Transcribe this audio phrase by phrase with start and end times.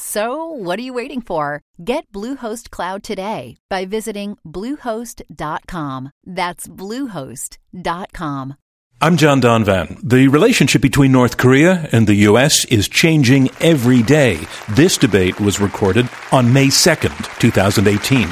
[0.00, 1.60] So, what are you waiting for?
[1.84, 6.10] Get Bluehost Cloud today by visiting Bluehost.com.
[6.24, 8.54] That's Bluehost.com.
[9.00, 10.00] I'm John Donvan.
[10.08, 12.64] The relationship between North Korea and the U.S.
[12.66, 14.38] is changing every day.
[14.70, 18.28] This debate was recorded on May 2nd, 2018.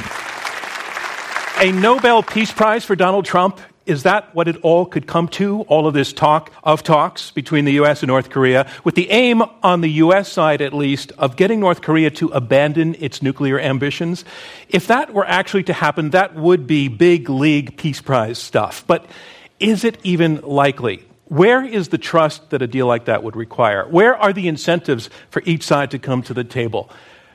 [1.67, 5.61] A Nobel Peace Prize for Donald Trump is that what it all could come to?
[5.61, 8.03] All of this talk of talks between the U.S.
[8.03, 10.31] and North Korea, with the aim, on the U.S.
[10.31, 14.25] side at least, of getting North Korea to abandon its nuclear ambitions?
[14.69, 18.83] If that were actually to happen, that would be big league Peace Prize stuff.
[18.85, 19.05] But
[19.59, 21.03] is it even likely?
[21.25, 23.87] Where is the trust that a deal like that would require?
[23.87, 26.89] Where are the incentives for each side to come to the table?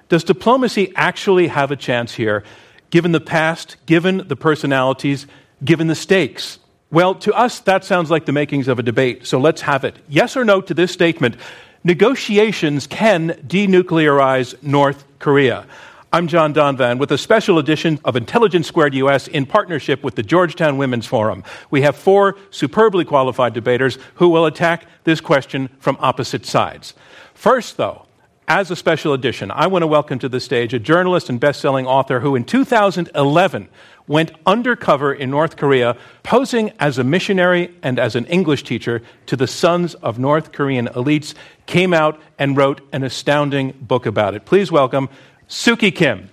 [0.08, 2.44] Does diplomacy actually have a chance here,
[2.90, 5.26] given the past, given the personalities,
[5.64, 6.58] given the stakes?
[6.90, 9.96] Well, to us, that sounds like the makings of a debate, so let's have it.
[10.08, 11.36] Yes or no to this statement
[11.84, 15.66] negotiations can denuclearize North Korea.
[16.12, 20.22] I'm John Donvan with a special edition of Intelligence Squared US in partnership with the
[20.22, 21.42] Georgetown Women's Forum.
[21.70, 26.92] We have four superbly qualified debaters who will attack this question from opposite sides.
[27.32, 28.06] First, though,
[28.46, 31.86] as a special edition, I want to welcome to the stage a journalist and best-selling
[31.86, 33.68] author who in 2011
[34.06, 39.36] went undercover in North Korea, posing as a missionary and as an English teacher to
[39.36, 41.34] the sons of North Korean elites,
[41.66, 44.44] came out and wrote an astounding book about it.
[44.44, 45.08] Please welcome
[45.48, 46.28] Suki Kim.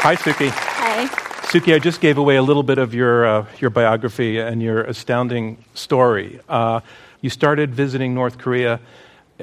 [0.00, 0.48] Hi, Suki.
[0.48, 1.06] Hi.
[1.48, 4.82] Suki, I just gave away a little bit of your, uh, your biography and your
[4.82, 6.40] astounding story.
[6.48, 6.80] Uh,
[7.20, 8.80] you started visiting North Korea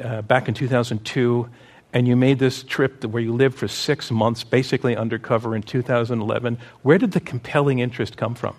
[0.02, 1.50] uh, back in 2002,
[1.96, 6.58] and you made this trip where you lived for six months, basically undercover in 2011.
[6.82, 8.58] Where did the compelling interest come from?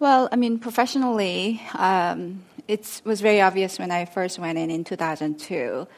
[0.00, 4.84] Well, I mean, professionally, um, it was very obvious when I first went in in
[4.84, 5.88] 2002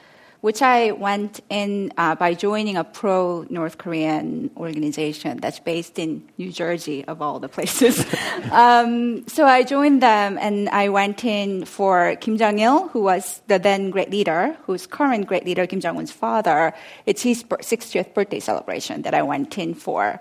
[0.40, 6.28] which I went in uh, by joining a pro North Korean organization that's based in
[6.38, 8.06] New Jersey, of all the places.
[8.52, 13.42] um, so I joined them and I went in for Kim Jong il, who was
[13.48, 16.72] the then great leader, who's current great leader, Kim Jong un's father.
[17.04, 20.20] It's his 60th birthday celebration that I went in for.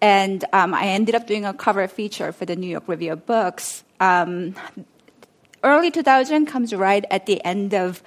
[0.00, 3.26] And um, I ended up doing a cover feature for the New York Review of
[3.26, 3.84] Books.
[4.00, 4.54] Um,
[5.62, 8.02] early 2000 comes right at the end of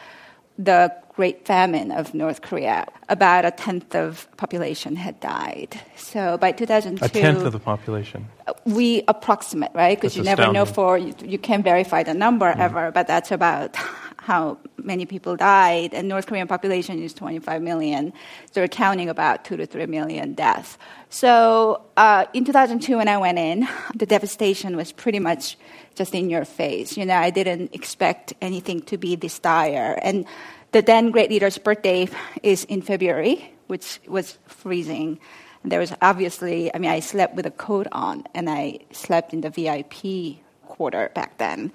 [0.63, 5.79] the Great Famine of North Korea, about a tenth of population had died.
[5.95, 8.27] So by 2002, a tenth of the population.
[8.65, 9.97] We approximate, right?
[9.97, 12.59] Because you never know for you, you, can't verify the number mm.
[12.59, 13.75] ever, but that's about
[14.21, 15.95] how many people died.
[15.95, 18.13] And North Korean population is 25 million,
[18.51, 20.77] so we're counting about two to three million deaths.
[21.09, 25.57] So uh, in 2002, when I went in, the devastation was pretty much
[25.95, 26.95] just in your face.
[26.97, 30.25] You know, I didn't expect anything to be this dire and
[30.71, 32.07] the then great leader's birthday
[32.43, 35.19] is in February, which was freezing.
[35.63, 39.33] And there was obviously, I mean, I slept with a coat on, and I slept
[39.33, 41.73] in the VIP quarter back then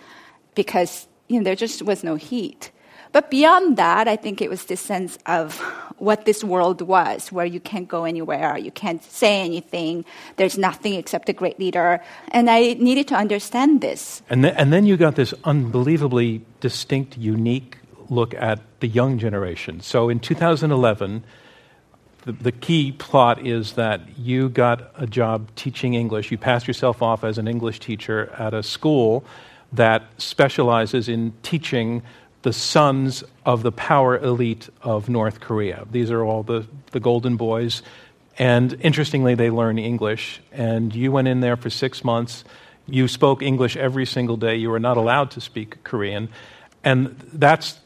[0.54, 2.70] because you know there just was no heat.
[3.12, 5.58] But beyond that, I think it was this sense of
[5.98, 10.04] what this world was, where you can't go anywhere, you can't say anything,
[10.36, 12.02] there's nothing except a great leader.
[12.32, 14.20] And I needed to understand this.
[14.28, 17.78] And, th- and then you got this unbelievably distinct, unique
[18.10, 19.80] look at the young generation.
[19.80, 21.24] So in 2011,
[22.24, 26.30] the, the, key plot is that you got a job teaching English.
[26.30, 29.24] You passed yourself off as an English teacher at a school
[29.72, 32.02] that specializes in teaching
[32.42, 35.86] the sons of the power elite of North Korea.
[35.90, 37.82] These are all the, the golden boys.
[38.38, 40.40] And interestingly, they learn English.
[40.52, 42.44] And you went in there for six months.
[42.86, 44.56] You spoke English every single day.
[44.56, 46.28] You were not allowed to speak Korean.
[46.84, 47.80] And that's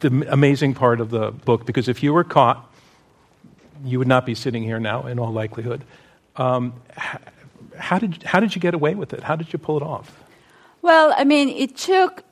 [0.00, 2.70] the amazing part of the book because if you were caught,
[3.84, 5.84] you would not be sitting here now in all likelihood.
[6.36, 6.74] Um,
[7.78, 9.22] how, did, how did you get away with it?
[9.22, 10.21] How did you pull it off?
[10.82, 12.24] Well, I mean, it took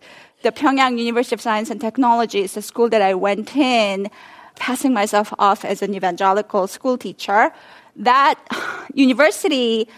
[0.43, 4.11] The Pyongyang University of Science and Technology is the school that I went in,
[4.57, 7.53] passing myself off as an evangelical school teacher.
[7.95, 8.37] That
[8.95, 9.89] university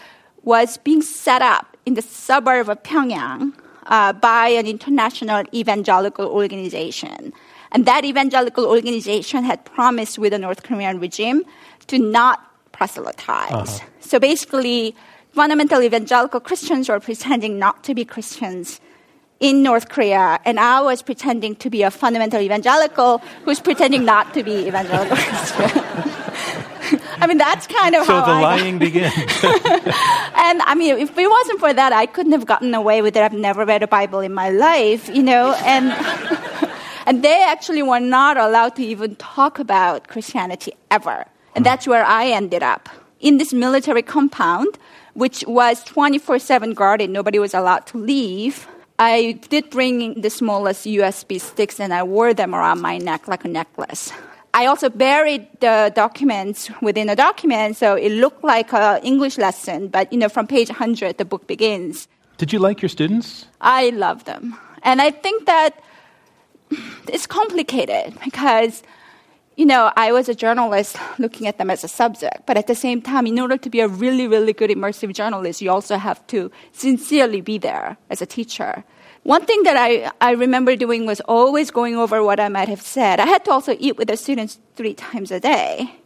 [0.43, 3.53] was being set up in the suburb of Pyongyang
[3.87, 7.33] uh, by an international evangelical organization.
[7.71, 11.43] And that evangelical organization had promised with the North Korean regime
[11.87, 12.39] to not
[12.71, 13.51] proselytize.
[13.51, 13.85] Uh-huh.
[13.99, 14.95] So basically,
[15.33, 18.79] fundamental evangelical Christians were pretending not to be Christians
[19.39, 24.33] in North Korea, and I was pretending to be a fundamental evangelical who's pretending not
[24.35, 25.71] to be evangelical Christian.
[27.19, 29.13] I mean, that's kind of so how the I lying begins.
[29.43, 33.23] and I mean, if it wasn't for that, I couldn't have gotten away with it.
[33.23, 35.91] I've never read a Bible in my life, you know, and.
[37.05, 41.25] and they actually were not allowed to even talk about Christianity ever.
[41.55, 41.63] And hmm.
[41.63, 42.87] that's where I ended up.
[43.19, 44.77] In this military compound,
[45.13, 48.67] which was 24 7 guarded, nobody was allowed to leave.
[48.99, 53.43] I did bring the smallest USB sticks and I wore them around my neck like
[53.43, 54.11] a necklace.
[54.53, 59.87] I also buried the documents within a document, so it looked like an English lesson.
[59.87, 62.07] But you know, from page 100, the book begins.
[62.37, 63.47] Did you like your students?
[63.61, 65.81] I love them, and I think that
[67.07, 68.83] it's complicated because
[69.55, 72.75] you know, I was a journalist looking at them as a subject, but at the
[72.75, 76.25] same time, in order to be a really, really good immersive journalist, you also have
[76.27, 78.83] to sincerely be there as a teacher.
[79.23, 82.81] One thing that I, I remember doing was always going over what I might have
[82.81, 83.19] said.
[83.19, 86.02] I had to also eat with the students three times a day.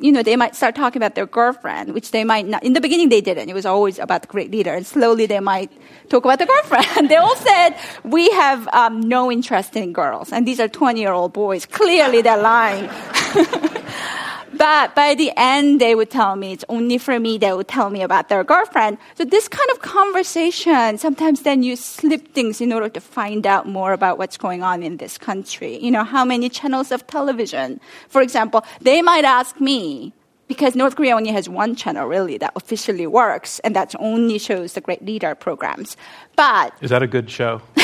[0.00, 2.62] You know, they might start talking about their girlfriend, which they might not.
[2.64, 3.48] In the beginning, they didn't.
[3.48, 4.72] It was always about the great leader.
[4.72, 5.70] And slowly they might
[6.08, 7.08] talk about the girlfriend.
[7.10, 10.32] they all said, we have um, no interest in girls.
[10.32, 11.66] And these are 20 year old boys.
[11.66, 12.88] Clearly they're lying.
[14.54, 17.38] But by the end, they would tell me it's only for me.
[17.38, 18.98] They would tell me about their girlfriend.
[19.16, 23.66] So this kind of conversation, sometimes then you slip things in order to find out
[23.66, 25.78] more about what's going on in this country.
[25.78, 27.80] You know, how many channels of television?
[28.08, 30.12] For example, they might ask me,
[30.48, 34.74] because North Korea only has one channel really that officially works, and that only shows
[34.74, 35.96] the Great Leader programs.
[36.36, 37.62] But is that a good show?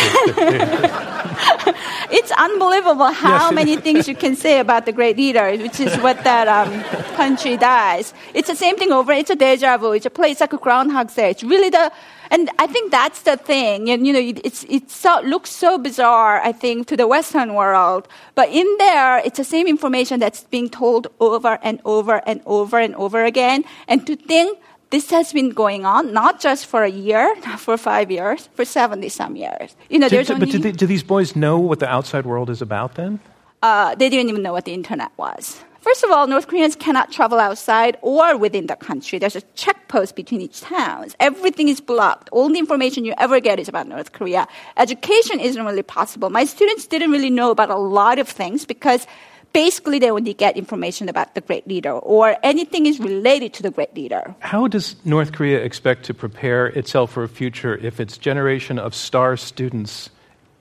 [2.10, 5.96] it's unbelievable how yes, many things you can say about the Great Leader, which is
[5.99, 6.82] what that um,
[7.14, 8.12] country does.
[8.34, 9.12] It's the same thing over.
[9.12, 9.93] It's a deja vu.
[9.93, 11.31] It's a place like a Groundhog Day.
[11.31, 11.93] It's really the
[12.30, 13.90] and I think that's the thing.
[13.90, 18.08] And, you know, it's, it so, looks so bizarre, I think, to the Western world.
[18.34, 22.78] But in there, it's the same information that's being told over and over and over
[22.78, 23.64] and over again.
[23.86, 24.58] And to think
[24.90, 28.64] this has been going on not just for a year, not for five years, for
[28.64, 29.76] 70 some years.
[29.88, 32.50] You know, do, do, but do, they, do, these boys know what the outside world
[32.50, 33.20] is about then?
[33.62, 35.60] Uh, they didn't even know what the internet was.
[35.80, 39.19] First of all, North Koreans cannot travel outside or within the country.
[39.19, 41.14] There's a check post between each towns.
[41.20, 42.28] Everything is blocked.
[42.32, 44.48] All the information you ever get is about North Korea.
[44.76, 46.30] Education isn't really possible.
[46.30, 49.06] My students didn't really know about a lot of things because
[49.52, 53.70] basically they only get information about the great leader or anything is related to the
[53.70, 54.34] great leader.
[54.40, 58.96] How does North Korea expect to prepare itself for a future if its generation of
[58.96, 60.10] star students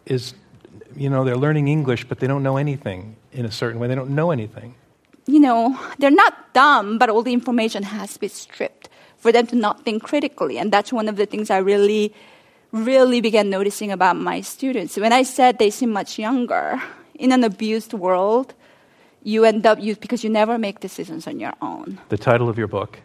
[0.06, 0.36] is,
[0.96, 3.88] you know, they're learning English, but they don't know anything in a certain way?
[3.88, 4.76] They don't know anything.
[5.28, 9.46] You know, they're not dumb, but all the information has to be stripped for them
[9.48, 10.58] to not think critically.
[10.58, 12.14] And that's one of the things I really,
[12.72, 14.98] really began noticing about my students.
[14.98, 16.82] When I said they seem much younger,
[17.20, 18.54] in an abused world,
[19.24, 22.00] you end up you, because you never make decisions on your own.
[22.10, 23.00] The title of your book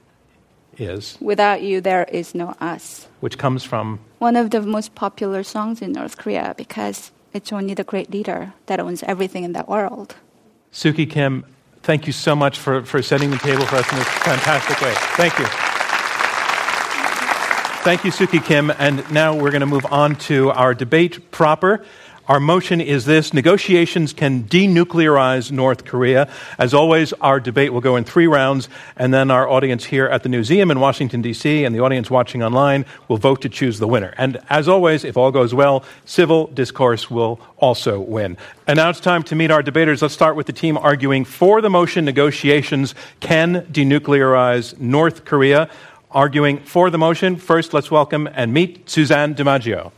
[0.78, 5.42] is Without You There Is No Us, which comes from one of the most popular
[5.42, 9.68] songs in North Korea because it's only the great leader that owns everything in that
[9.68, 10.14] world.
[10.72, 11.44] Suki Kim,
[11.82, 14.94] thank you so much for, for setting the table for us in this fantastic way.
[15.16, 15.46] Thank you.
[17.84, 18.70] Thank you, Suki Kim.
[18.70, 21.84] And now we're going to move on to our debate proper.
[22.32, 26.30] Our motion is this negotiations can denuclearize North Korea.
[26.56, 30.22] As always, our debate will go in three rounds, and then our audience here at
[30.22, 33.86] the museum in Washington, D.C., and the audience watching online will vote to choose the
[33.86, 34.14] winner.
[34.16, 38.38] And as always, if all goes well, civil discourse will also win.
[38.66, 40.00] And now it's time to meet our debaters.
[40.00, 45.68] Let's start with the team arguing for the motion negotiations can denuclearize North Korea.
[46.10, 49.92] Arguing for the motion, first let's welcome and meet Suzanne DiMaggio.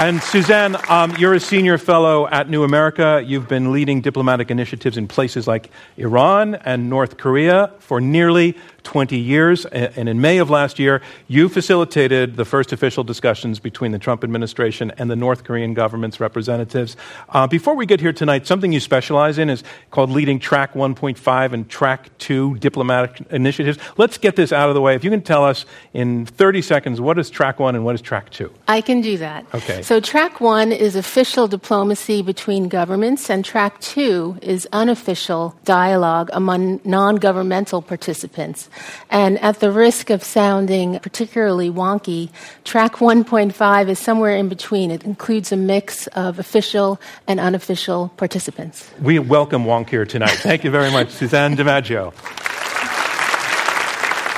[0.00, 3.22] And Suzanne, um, you're a senior fellow at New America.
[3.22, 9.16] You've been leading diplomatic initiatives in places like Iran and North Korea for nearly 20
[9.16, 9.66] years.
[9.66, 14.24] And in May of last year, you facilitated the first official discussions between the Trump
[14.24, 16.96] administration and the North Korean government's representatives.
[17.28, 21.52] Uh, before we get here tonight, something you specialize in is called leading Track 1.5
[21.52, 23.78] and Track 2 diplomatic initiatives.
[23.96, 24.94] Let's get this out of the way.
[24.94, 28.00] If you can tell us in 30 seconds what is Track 1 and what is
[28.00, 28.52] Track 2?
[28.68, 29.44] I can do that.
[29.54, 29.82] Okay.
[29.82, 36.80] So, Track 1 is official diplomacy between governments, and Track 2 is unofficial dialogue among
[36.84, 38.69] non governmental participants.
[39.10, 42.30] And at the risk of sounding particularly wonky,
[42.64, 44.90] Track 1.5 is somewhere in between.
[44.90, 48.90] It includes a mix of official and unofficial participants.
[49.00, 50.30] We welcome Wonk here tonight.
[50.38, 52.12] Thank you very much, Suzanne DiMaggio.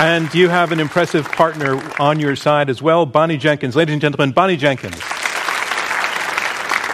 [0.01, 3.77] And you have an impressive partner on your side as well, Bonnie Jenkins.
[3.77, 5.01] Ladies and gentlemen, Bonnie Jenkins.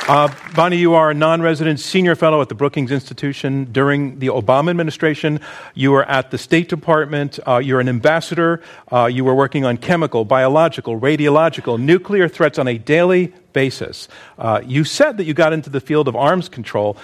[0.08, 4.28] Uh, Bonnie, you are a non resident senior fellow at the Brookings Institution during the
[4.28, 5.38] Obama administration.
[5.74, 7.38] You were at the State Department.
[7.46, 8.62] Uh, you're an ambassador.
[8.90, 14.08] Uh, you were working on chemical, biological, radiological, nuclear threats on a daily basis.
[14.38, 16.96] Uh, you said that you got into the field of arms control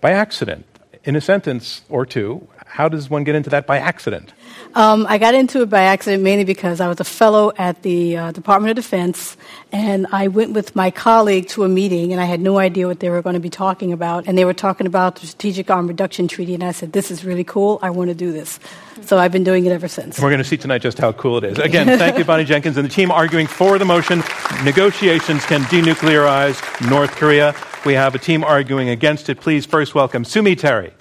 [0.00, 0.64] by accident.
[1.02, 4.32] In a sentence or two, how does one get into that by accident?
[4.74, 8.16] Um, I got into it by accident mainly because I was a fellow at the
[8.16, 9.36] uh, Department of Defense,
[9.72, 13.00] and I went with my colleague to a meeting, and I had no idea what
[13.00, 14.26] they were going to be talking about.
[14.26, 17.26] And they were talking about the Strategic Arm Reduction Treaty, and I said, This is
[17.26, 17.78] really cool.
[17.82, 18.58] I want to do this.
[19.02, 20.18] So I've been doing it ever since.
[20.18, 21.58] We're going to see tonight just how cool it is.
[21.58, 24.22] Again, thank you, Bonnie Jenkins, and the team arguing for the motion
[24.64, 27.54] negotiations can denuclearize North Korea.
[27.84, 29.40] We have a team arguing against it.
[29.40, 30.94] Please first welcome Sue Mi Terry.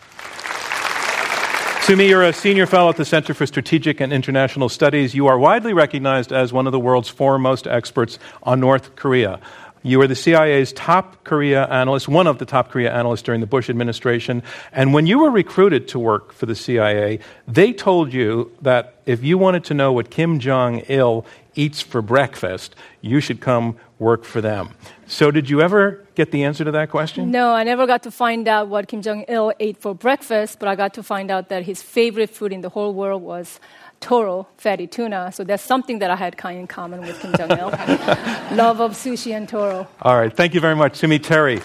[1.91, 5.13] Sue Mi, you're a senior fellow at the Center for Strategic and International Studies.
[5.13, 9.41] You are widely recognized as one of the world's foremost experts on North Korea.
[9.83, 13.45] You were the CIA's top Korea analyst, one of the top Korea analysts during the
[13.45, 14.41] Bush administration.
[14.71, 19.21] And when you were recruited to work for the CIA, they told you that if
[19.21, 24.23] you wanted to know what Kim Jong il eats for breakfast, you should come work
[24.23, 24.69] for them.
[25.07, 27.31] So, did you ever get the answer to that question?
[27.31, 30.69] No, I never got to find out what Kim Jong il ate for breakfast, but
[30.69, 33.59] I got to find out that his favorite food in the whole world was
[33.99, 35.31] toro, fatty tuna.
[35.31, 37.69] So that's something that I had kind of in common with Kim Jong il.
[38.55, 39.87] Love of sushi and toro.
[40.01, 41.61] All right, thank you very much, Sue Mi Terry.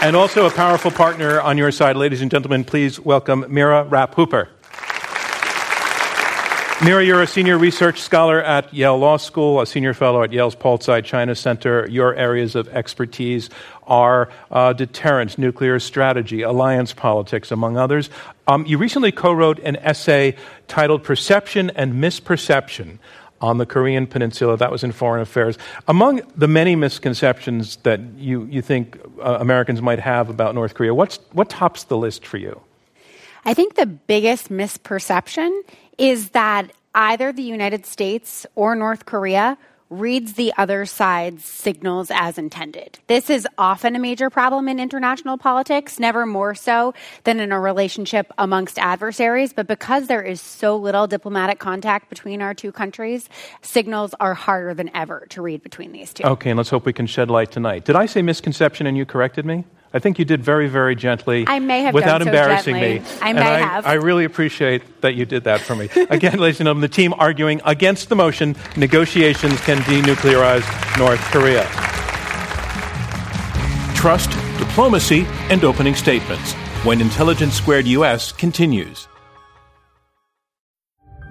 [0.00, 4.14] And also a powerful partner on your side, ladies and gentlemen, please welcome Mira Rapp
[4.14, 4.48] Hooper.
[6.84, 10.54] Mira, you're a senior research scholar at Yale Law School, a senior fellow at Yale's
[10.54, 11.88] Tsai China Center.
[11.90, 13.50] Your areas of expertise
[13.88, 18.10] are uh, deterrence, nuclear strategy, alliance politics, among others.
[18.46, 20.36] Um, you recently co wrote an essay
[20.68, 22.98] titled Perception and Misperception
[23.40, 24.56] on the Korean Peninsula.
[24.56, 25.58] That was in Foreign Affairs.
[25.88, 30.94] Among the many misconceptions that you, you think uh, Americans might have about North Korea,
[30.94, 32.60] what's, what tops the list for you?
[33.44, 35.62] I think the biggest misperception
[35.98, 39.58] is that either the United States or North Korea
[39.90, 42.98] reads the other side's signals as intended.
[43.06, 46.92] This is often a major problem in international politics, never more so
[47.24, 49.52] than in a relationship amongst adversaries.
[49.52, 53.28] But because there is so little diplomatic contact between our two countries,
[53.62, 56.24] signals are harder than ever to read between these two.
[56.24, 57.84] Okay, and let's hope we can shed light tonight.
[57.84, 59.64] Did I say misconception and you corrected me?
[59.92, 61.44] I think you did very, very gently.
[61.46, 62.98] I may have without so embarrassing gently.
[63.00, 63.04] me.
[63.22, 63.86] I and may I, have.
[63.86, 65.88] I really appreciate that you did that for me.
[66.10, 70.64] Again, ladies and gentlemen, the team arguing against the motion: negotiations can denuclearize
[70.98, 71.64] North Korea.
[73.94, 76.52] Trust, diplomacy, and opening statements.
[76.84, 79.08] When Intelligence Squared US continues.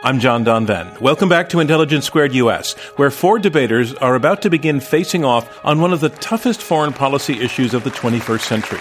[0.00, 1.00] I'm John Donvan.
[1.00, 5.58] Welcome back to Intelligence Squared US, where four debaters are about to begin facing off
[5.64, 8.78] on one of the toughest foreign policy issues of the 21st century.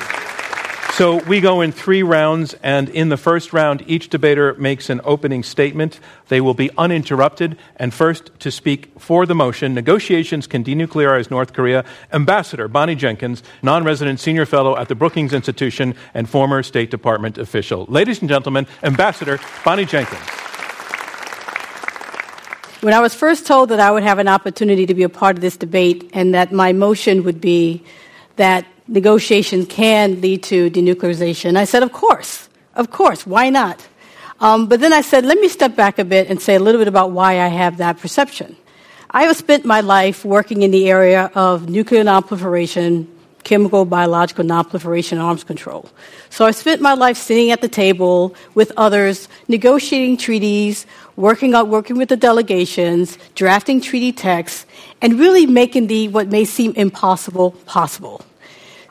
[0.94, 5.02] So we go in three rounds, and in the first round, each debater makes an
[5.04, 6.00] opening statement.
[6.28, 7.58] They will be uninterrupted.
[7.78, 11.84] And first, to speak for the motion, negotiations can denuclearize North Korea,
[12.14, 17.40] Ambassador Bonnie Jenkins, non resident senior fellow at the Brookings Institution and former State Department
[17.40, 17.86] official.
[17.86, 20.47] Ladies and gentlemen, Ambassador Bonnie Jenkins.
[22.82, 25.36] When I was first told that I would have an opportunity to be a part
[25.36, 27.84] of this debate and that my motion would be
[28.36, 32.48] that negotiations can lead to denuclearization, I said, of course.
[32.76, 33.88] Of course, why not?
[34.40, 36.80] Um, but then I said, let me step back a bit and say a little
[36.80, 38.56] bit about why I have that perception.
[39.10, 43.08] I have spent my life working in the area of nuclear nonproliferation,
[43.48, 45.90] chemical, biological nonproliferation, arms control.
[46.30, 50.86] So I spent my life sitting at the table with others, negotiating treaties,
[51.16, 54.66] working out, working with the delegations, drafting treaty texts,
[55.02, 58.22] and really making the what may seem impossible possible.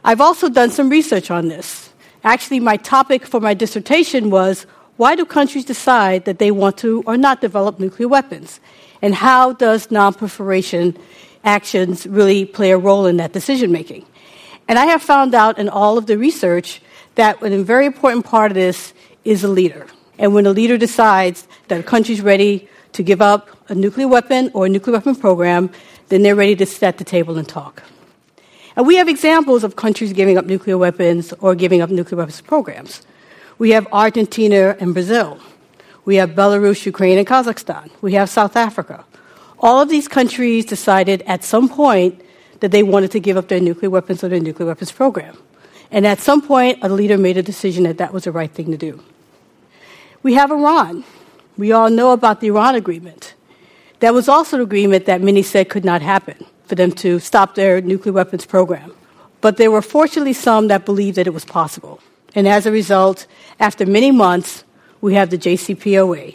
[0.05, 1.91] I've also done some research on this.
[2.25, 7.05] Actually, my topic for my dissertation was why do countries decide that they want to
[7.07, 8.61] or not develop nuclear weapons?
[9.03, 10.97] And how does nonproliferation
[11.45, 14.07] actions really play a role in that decision making?
[14.69, 16.81] And I have found out in all of the research
[17.15, 18.93] that a very important part of this
[19.25, 19.87] is a leader.
[20.19, 24.09] And when a leader decides that a country is ready to give up a nuclear
[24.09, 25.71] weapon or a nuclear weapon program,
[26.09, 27.83] then they're ready to at the table and talk.
[28.77, 32.41] And we have examples of countries giving up nuclear weapons or giving up nuclear weapons
[32.41, 33.07] programs.
[33.59, 35.39] We have Argentina and Brazil.
[36.05, 37.91] We have Belarus, Ukraine, and Kazakhstan.
[38.03, 39.05] We have South Africa.
[39.59, 42.21] All of these countries decided at some point
[42.61, 45.37] that they wanted to give up their nuclear weapons or their nuclear weapons program.
[45.91, 48.71] And at some point, a leader made a decision that that was the right thing
[48.71, 49.03] to do.
[50.23, 51.05] We have Iran.
[51.57, 53.35] We all know about the Iran agreement.
[54.01, 57.55] That was also an agreement that many said could not happen for them to stop
[57.55, 58.93] their nuclear weapons program.
[59.41, 62.01] But there were fortunately some that believed that it was possible.
[62.35, 63.27] And as a result,
[63.61, 64.65] after many months,
[65.01, 66.35] we have the JCPOA,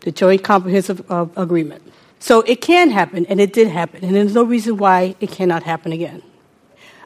[0.00, 1.82] the Joint Comprehensive uh, Agreement.
[2.18, 5.62] So it can happen, and it did happen, and there's no reason why it cannot
[5.62, 6.22] happen again.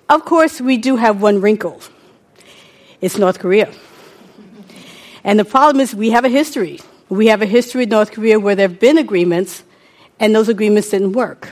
[0.09, 1.81] Of course, we do have one wrinkle
[3.01, 3.73] it's North Korea.
[5.25, 6.81] And the problem is, we have a history.
[7.09, 9.65] We have a history in North Korea where there have been agreements,
[10.19, 11.49] and those agreements didn't work.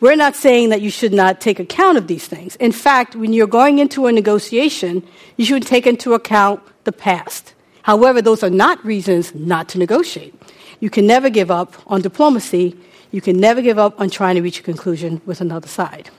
[0.00, 2.56] We're not saying that you should not take account of these things.
[2.56, 7.54] In fact, when you're going into a negotiation, you should take into account the past.
[7.82, 10.34] However, those are not reasons not to negotiate.
[10.82, 12.76] You can never give up on diplomacy.
[13.12, 16.10] You can never give up on trying to reach a conclusion with another side.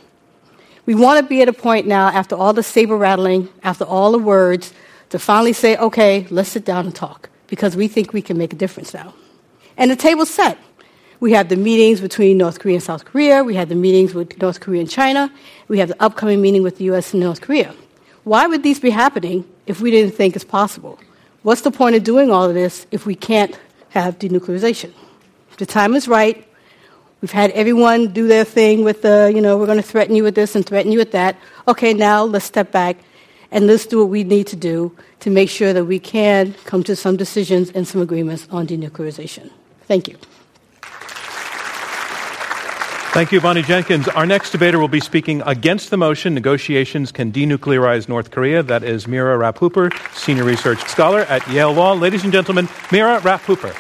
[0.85, 4.13] We want to be at a point now, after all the saber rattling, after all
[4.13, 4.73] the words,
[5.09, 8.53] to finally say, okay, let's sit down and talk, because we think we can make
[8.53, 9.13] a difference now.
[9.75, 10.57] And the table's set.
[11.19, 13.43] We have the meetings between North Korea and South Korea.
[13.43, 15.29] We have the meetings with North Korea and China.
[15.67, 17.75] We have the upcoming meeting with the US and North Korea.
[18.23, 20.99] Why would these be happening if we didn't think it's possible?
[21.41, 23.59] What's the point of doing all of this if we can't
[23.93, 24.91] have denuclearization.
[25.57, 26.47] The time is right.
[27.21, 30.23] We've had everyone do their thing with the, you know, we're going to threaten you
[30.23, 31.37] with this and threaten you with that.
[31.67, 32.97] Okay, now let's step back
[33.51, 36.83] and let's do what we need to do to make sure that we can come
[36.83, 39.51] to some decisions and some agreements on denuclearization.
[39.87, 40.17] Thank you.
[43.13, 44.07] Thank you, Bonnie Jenkins.
[44.07, 48.63] Our next debater will be speaking against the motion negotiations can denuclearize North Korea.
[48.63, 51.93] That is Mira Rapp-Hooper, senior research scholar at Yale Law.
[51.93, 53.71] Ladies and gentlemen, Mira Rapp-Hooper.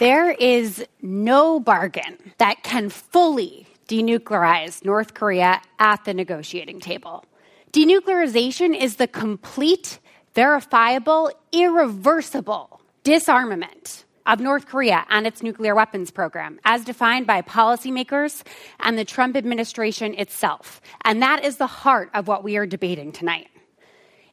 [0.00, 7.24] There is no bargain that can fully denuclearize North Korea at the negotiating table.
[7.72, 10.00] Denuclearization is the complete,
[10.34, 18.42] verifiable, irreversible disarmament of North Korea and its nuclear weapons program, as defined by policymakers
[18.80, 20.80] and the Trump administration itself.
[21.04, 23.48] And that is the heart of what we are debating tonight.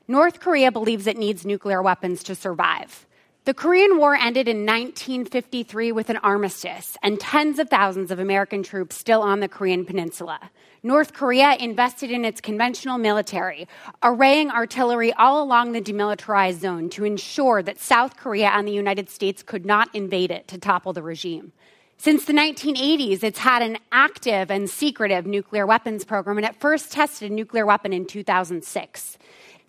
[0.07, 3.05] North Korea believes it needs nuclear weapons to survive.
[3.43, 8.61] The Korean War ended in 1953 with an armistice and tens of thousands of American
[8.61, 10.51] troops still on the Korean peninsula.
[10.83, 13.67] North Korea invested in its conventional military,
[14.03, 19.09] arraying artillery all along the demilitarized zone to ensure that South Korea and the United
[19.09, 21.51] States could not invade it to topple the regime.
[21.97, 26.91] Since the 1980s, it's had an active and secretive nuclear weapons program, and it first
[26.91, 29.17] tested a nuclear weapon in 2006.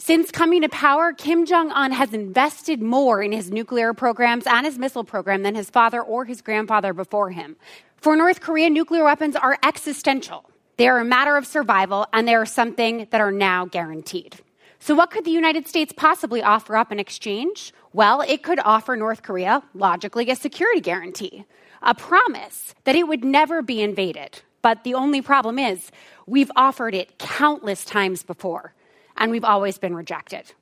[0.05, 4.67] Since coming to power, Kim Jong un has invested more in his nuclear programs and
[4.67, 7.55] his missile program than his father or his grandfather before him.
[7.99, 10.51] For North Korea, nuclear weapons are existential.
[10.77, 14.41] They are a matter of survival, and they are something that are now guaranteed.
[14.81, 17.73] So, what could the United States possibly offer up in exchange?
[17.93, 21.45] Well, it could offer North Korea, logically, a security guarantee,
[21.81, 24.41] a promise that it would never be invaded.
[24.63, 25.93] But the only problem is,
[26.27, 28.75] we've offered it countless times before
[29.23, 30.53] and we've always been rejected.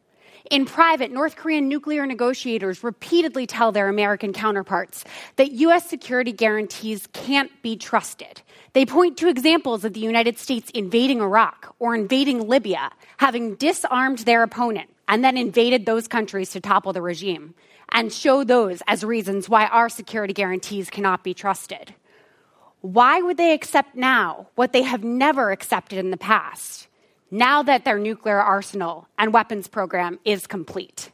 [0.50, 5.04] In private, North Korean nuclear negotiators repeatedly tell their American counterparts
[5.36, 5.88] that U.S.
[5.88, 8.42] security guarantees can't be trusted.
[8.74, 14.20] They point to examples of the United States invading Iraq or invading Libya, having disarmed
[14.20, 17.54] their opponent and then invaded those countries to topple the regime,
[17.90, 21.94] and show those as reasons why our security guarantees cannot be trusted.
[22.82, 26.88] Why would they accept now what they have never accepted in the past?
[27.30, 31.10] Now that their nuclear arsenal and weapons program is complete.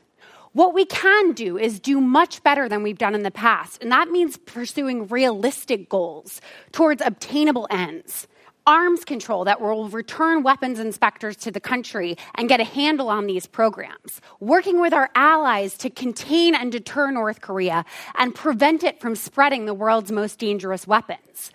[0.53, 3.93] What we can do is do much better than we've done in the past, and
[3.93, 6.41] that means pursuing realistic goals
[6.73, 8.27] towards obtainable ends.
[8.67, 13.27] Arms control that will return weapons inspectors to the country and get a handle on
[13.27, 14.21] these programs.
[14.41, 17.85] Working with our allies to contain and deter North Korea
[18.17, 21.53] and prevent it from spreading the world's most dangerous weapons.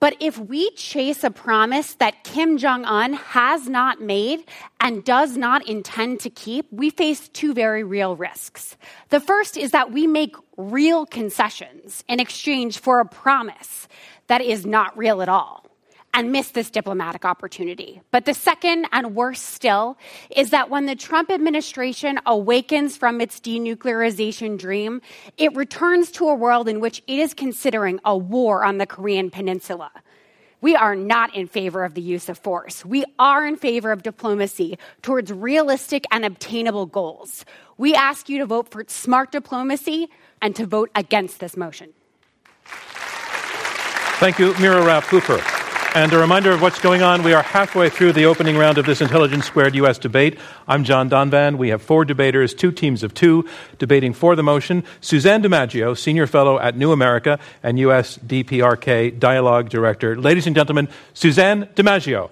[0.00, 4.44] But if we chase a promise that Kim Jong un has not made
[4.80, 8.76] and does not intend to keep, we face two very real risks.
[9.08, 13.88] The first is that we make real concessions in exchange for a promise
[14.28, 15.67] that is not real at all
[16.14, 18.00] and miss this diplomatic opportunity.
[18.10, 19.96] But the second and worse still
[20.34, 25.00] is that when the Trump administration awakens from its denuclearization dream,
[25.36, 29.30] it returns to a world in which it is considering a war on the Korean
[29.30, 29.90] Peninsula.
[30.60, 32.84] We are not in favor of the use of force.
[32.84, 37.44] We are in favor of diplomacy towards realistic and obtainable goals.
[37.76, 40.08] We ask you to vote for smart diplomacy
[40.42, 41.92] and to vote against this motion.
[42.64, 45.40] Thank you, Mira Rapp Hooper.
[45.94, 47.22] And a reminder of what's going on.
[47.22, 49.96] We are halfway through the opening round of this Intelligence Squared U.S.
[49.96, 50.38] debate.
[50.68, 51.56] I'm John Donvan.
[51.56, 53.48] We have four debaters, two teams of two,
[53.78, 54.84] debating for the motion.
[55.00, 58.18] Suzanne DiMaggio, Senior Fellow at New America and U.S.
[58.18, 60.14] DPRK Dialogue Director.
[60.16, 62.30] Ladies and gentlemen, Suzanne DiMaggio.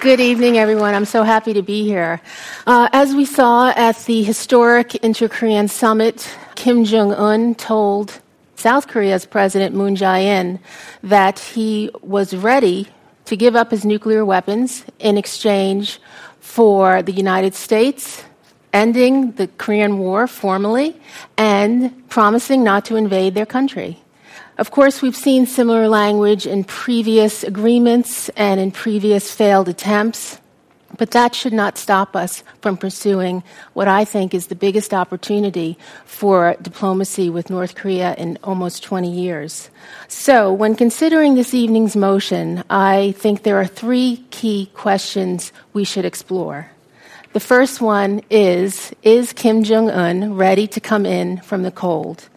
[0.00, 0.94] Good evening, everyone.
[0.94, 2.20] I'm so happy to be here.
[2.66, 8.20] Uh, as we saw at the historic Inter Korean Summit, Kim Jong un told
[8.56, 10.58] South Korea's President Moon Jae-in
[11.02, 12.88] that he was ready
[13.26, 16.00] to give up his nuclear weapons in exchange
[16.40, 18.24] for the United States
[18.72, 20.94] ending the Korean War formally
[21.38, 23.98] and promising not to invade their country.
[24.58, 30.40] Of course, we've seen similar language in previous agreements and in previous failed attempts.
[30.98, 33.42] But that should not stop us from pursuing
[33.74, 39.10] what I think is the biggest opportunity for diplomacy with North Korea in almost 20
[39.10, 39.70] years.
[40.08, 46.04] So, when considering this evening's motion, I think there are three key questions we should
[46.04, 46.70] explore.
[47.32, 52.28] The first one is Is Kim Jong un ready to come in from the cold?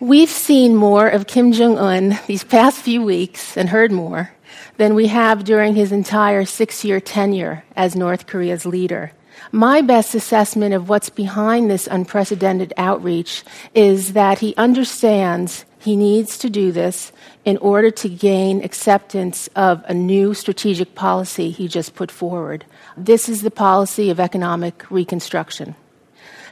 [0.00, 4.32] We've seen more of Kim Jong un these past few weeks and heard more
[4.78, 9.12] than we have during his entire six year tenure as North Korea's leader.
[9.52, 16.38] My best assessment of what's behind this unprecedented outreach is that he understands he needs
[16.38, 17.12] to do this
[17.44, 22.64] in order to gain acceptance of a new strategic policy he just put forward.
[22.96, 25.76] This is the policy of economic reconstruction.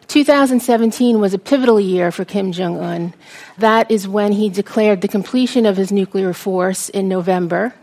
[0.07, 3.13] 2017 was a pivotal year for Kim Jong un.
[3.59, 7.75] That is when he declared the completion of his nuclear force in November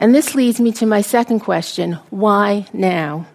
[0.00, 3.26] and this leads me to my second question why now?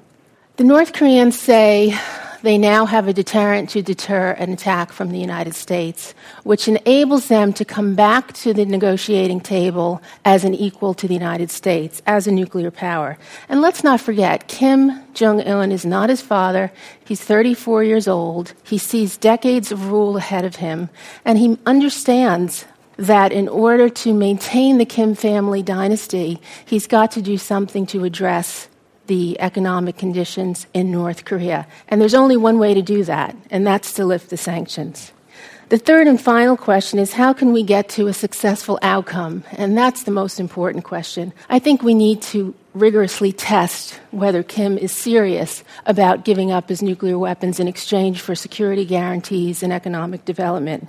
[0.58, 1.98] The North Koreans say
[2.46, 7.28] they now have a deterrent to deter an attack from the United States, which enables
[7.28, 12.04] them to come back to the negotiating table as an equal to the United States,
[12.06, 13.18] as a nuclear power.
[13.50, 16.72] And let's not forget, Kim Jong un is not his father.
[17.04, 18.54] He's 34 years old.
[18.64, 20.90] He sees decades of rule ahead of him,
[21.26, 22.66] and he understands
[22.98, 28.04] that in order to maintain the Kim family dynasty, he's got to do something to
[28.04, 28.68] address
[29.08, 31.68] the economic conditions in North Korea.
[31.88, 35.12] And there's only one way to do that, and that's to lift the sanctions.
[35.70, 39.44] The third and final question is how can we get to a successful outcome?
[39.54, 41.34] And that's the most important question.
[41.50, 46.84] I think we need to rigorously test whether Kim is serious about giving up his
[46.84, 50.88] nuclear weapons in exchange for security guarantees and economic development.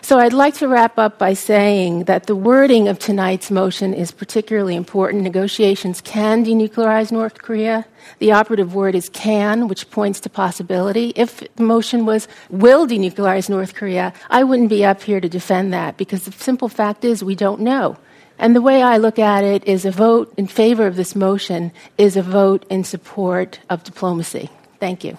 [0.00, 4.10] So I'd like to wrap up by saying that the wording of tonight's motion is
[4.12, 5.22] particularly important.
[5.22, 7.84] Negotiations can denuclearize North Korea.
[8.18, 11.12] The operative word is can, which points to possibility.
[11.16, 15.72] If the motion was will denuclearize North Korea, I wouldn't be up here to defend
[15.72, 17.98] that because the simple fact is we don't know.
[18.38, 21.72] And the way I look at it is a vote in favor of this motion
[21.96, 24.50] is a vote in support of diplomacy.
[24.78, 25.16] Thank you.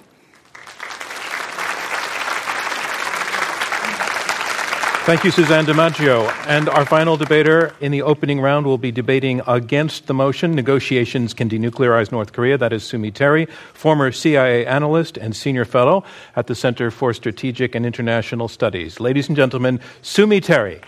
[5.07, 6.29] Thank you, Suzanne DiMaggio.
[6.47, 11.33] And our final debater in the opening round will be debating against the motion negotiations
[11.33, 12.57] can denuclearize North Korea.
[12.57, 16.03] That is Sue Mi Terry, former CIA analyst and senior fellow
[16.35, 18.99] at the Center for Strategic and International Studies.
[18.99, 20.81] Ladies and gentlemen, Sue Mi Terry.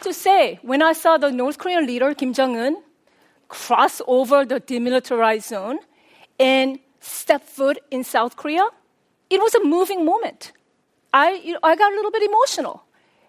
[0.00, 2.76] Have to say, when I saw the North Korean leader, Kim Jong un,
[3.48, 5.78] cross over the demilitarized zone
[6.38, 8.66] and step foot in South Korea,
[9.28, 10.52] it was a moving moment.
[11.12, 12.84] I, you know, I got a little bit emotional.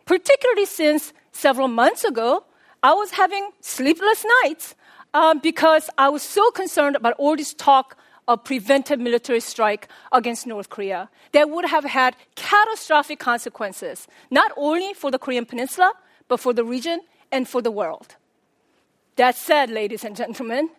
[0.05, 2.43] particularly since several months ago,
[2.83, 4.75] I was having sleepless nights
[5.13, 10.47] um, because I was so concerned about all this talk of preventive military strike against
[10.47, 15.91] North Korea that would have had catastrophic consequences, not only for the Korean Peninsula,
[16.31, 18.15] but for the region and for the world.
[19.17, 20.69] That said, ladies and gentlemen,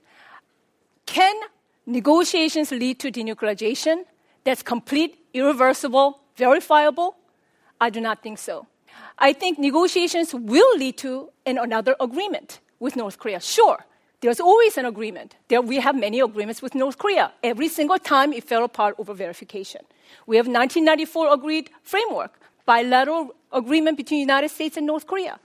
[1.05, 1.37] can
[1.85, 4.05] negotiations lead to denuclearization
[4.45, 7.17] that's complete, irreversible, verifiable?
[7.83, 8.67] I do not think so.
[9.19, 13.38] I think negotiations will lead to an, another agreement with North Korea.
[13.38, 13.85] Sure,
[14.23, 15.37] there's always an agreement.
[15.49, 17.31] There, we have many agreements with North Korea.
[17.43, 19.83] Every single time it fell apart over verification.
[20.27, 25.38] We have 1994 agreed framework, bilateral agreement between the United States and North Korea.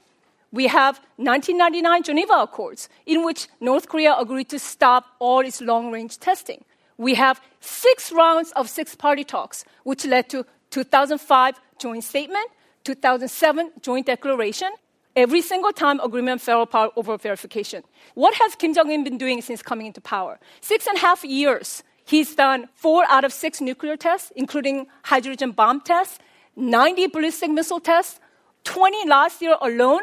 [0.51, 5.91] We have 1999 Geneva Accords, in which North Korea agreed to stop all its long
[5.91, 6.63] range testing.
[6.97, 12.49] We have six rounds of six party talks, which led to 2005 joint statement,
[12.85, 14.69] 2007 joint declaration.
[15.15, 17.83] Every single time agreement fell apart over verification.
[18.13, 20.39] What has Kim Jong un been doing since coming into power?
[20.61, 21.83] Six and a half years.
[22.05, 26.19] He's done four out of six nuclear tests, including hydrogen bomb tests,
[26.57, 28.19] 90 ballistic missile tests,
[28.63, 30.01] 20 last year alone,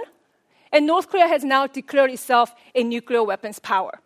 [0.73, 4.01] and North Korea has now declared itself a nuclear weapons power.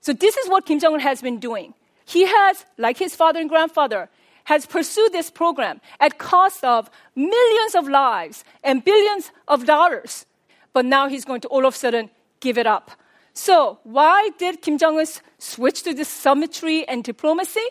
[0.00, 1.74] So this is what Kim Jong un has been doing.
[2.04, 4.08] He has, like his father and grandfather,
[4.44, 10.26] has pursued this program at cost of millions of lives and billions of dollars.
[10.72, 12.90] But now he's going to all of a sudden give it up.
[13.32, 15.06] So why did Kim Jong un
[15.38, 17.68] switch to this summitry and diplomacy?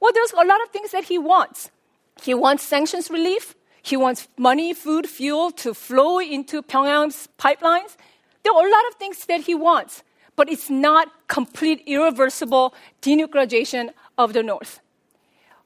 [0.00, 1.70] Well, there's a lot of things that he wants.
[2.22, 3.54] He wants sanctions relief.
[3.82, 7.96] He wants money, food, fuel to flow into Pyongyang's pipelines.
[8.42, 10.02] There are a lot of things that he wants,
[10.34, 14.80] but it's not complete, irreversible denuclearization of the North.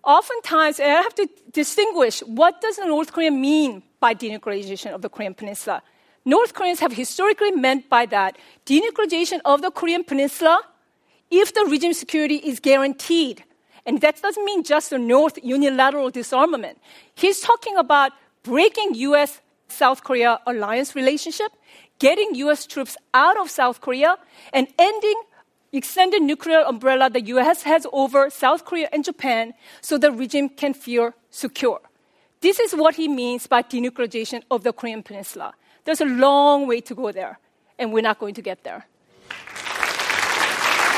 [0.04, 5.34] Oftentimes, I have to distinguish what does North Korea mean by denuclearization of the Korean
[5.34, 5.82] Peninsula.
[6.24, 8.36] North Koreans have historically meant by that
[8.66, 10.60] denuclearization of the Korean Peninsula
[11.30, 13.44] if the regime security is guaranteed
[13.90, 16.78] and that doesn't mean just a North unilateral disarmament.
[17.16, 18.12] He's talking about
[18.44, 21.50] breaking US South Korea alliance relationship,
[21.98, 24.16] getting US troops out of South Korea,
[24.52, 25.20] and ending
[25.72, 30.72] extended nuclear umbrella the US has over South Korea and Japan so the regime can
[30.72, 31.80] feel secure.
[32.42, 35.52] This is what he means by denuclearization of the Korean Peninsula.
[35.84, 37.40] There's a long way to go there,
[37.76, 38.86] and we're not going to get there.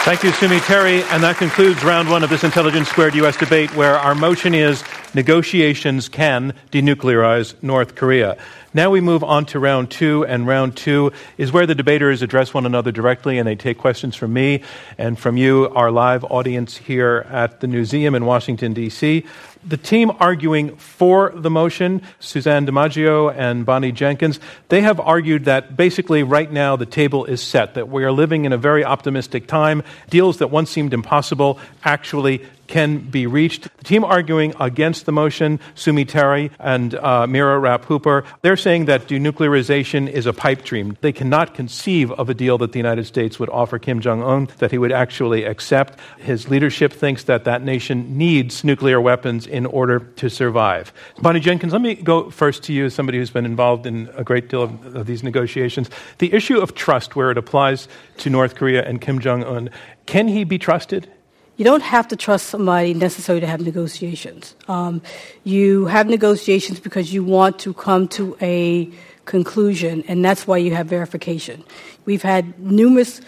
[0.04, 1.04] Thank you, Sue Mi Terry.
[1.04, 3.36] And that concludes round one of this Intelligence Squared U.S.
[3.36, 4.82] debate, where our motion is
[5.14, 8.36] negotiations can denuclearize North Korea.
[8.74, 12.54] Now we move on to round two, and round two is where the debaters address
[12.54, 14.62] one another directly and they take questions from me
[14.96, 19.24] and from you, our live audience here at the museum in Washington, D.C
[19.64, 25.76] the team arguing for the motion, Suzanne DiMaggio and Bonnie Jenkins, they have argued that
[25.76, 29.46] basically right now the table is set, that we are living in a very optimistic
[29.46, 29.82] time.
[30.10, 33.64] Deals that once seemed impossible actually can be reached.
[33.76, 38.56] The team arguing against the motion, Sue Mi Terry and uh, Mira Rapp Hooper, they're
[38.56, 40.96] saying that denuclearization is a pipe dream.
[41.02, 44.48] They cannot conceive of a deal that the United States would offer Kim Jong un
[44.56, 45.98] that he would actually accept.
[46.18, 50.94] His leadership thinks that that nation needs nuclear weapons in order to survive.
[51.20, 54.24] Bonnie Jenkins, let me go first to you as somebody who's been involved in a
[54.24, 55.90] great deal of, of these negotiations.
[56.18, 59.68] The issue of trust, where it applies to North Korea and Kim Jong un,
[60.06, 61.12] can he be trusted?
[61.62, 64.56] You don't have to trust somebody necessarily to have negotiations.
[64.66, 65.00] Um,
[65.44, 68.90] you have negotiations because you want to come to a
[69.26, 71.62] conclusion, and that's why you have verification.
[72.04, 73.20] We've had numerous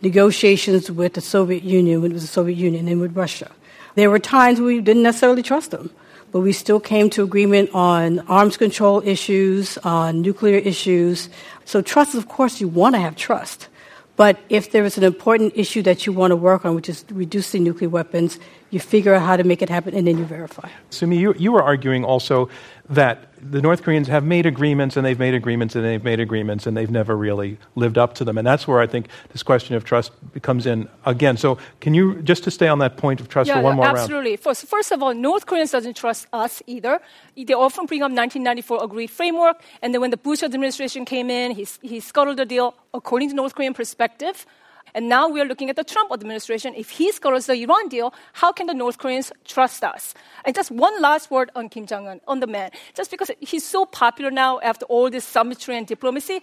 [0.00, 3.50] negotiations with the Soviet Union, with the Soviet Union, and with Russia.
[3.94, 5.90] There were times we didn't necessarily trust them,
[6.30, 11.28] but we still came to agreement on arms control issues, on nuclear issues.
[11.66, 13.68] So trust, of course, you want to have trust.
[14.16, 17.04] But if there is an important issue that you want to work on, which is
[17.10, 18.38] reducing nuclear weapons,
[18.72, 20.68] you figure out how to make it happen and then you verify.
[20.88, 22.48] Sue Mi, you, you were arguing also
[22.88, 26.66] that the North Koreans have made agreements and they've made agreements and they've made agreements
[26.66, 28.38] and they've never really lived up to them.
[28.38, 31.36] And that's where I think this question of trust comes in again.
[31.36, 33.86] So can you, just to stay on that point of trust yeah, for one more
[33.86, 34.30] absolutely.
[34.30, 34.40] round?
[34.40, 36.98] First, first of all, North Koreans doesn't trust us either.
[37.36, 39.60] They often bring up 1994 agreed framework.
[39.82, 43.34] And then when the Bush administration came in, he, he scuttled the deal according to
[43.34, 44.46] North Korean perspective.
[44.94, 46.74] And now we are looking at the Trump administration.
[46.74, 50.14] If he scores the Iran deal, how can the North Koreans trust us?
[50.44, 52.70] And just one last word on Kim Jong un, on the man.
[52.94, 56.42] Just because he's so popular now after all this summitry and diplomacy,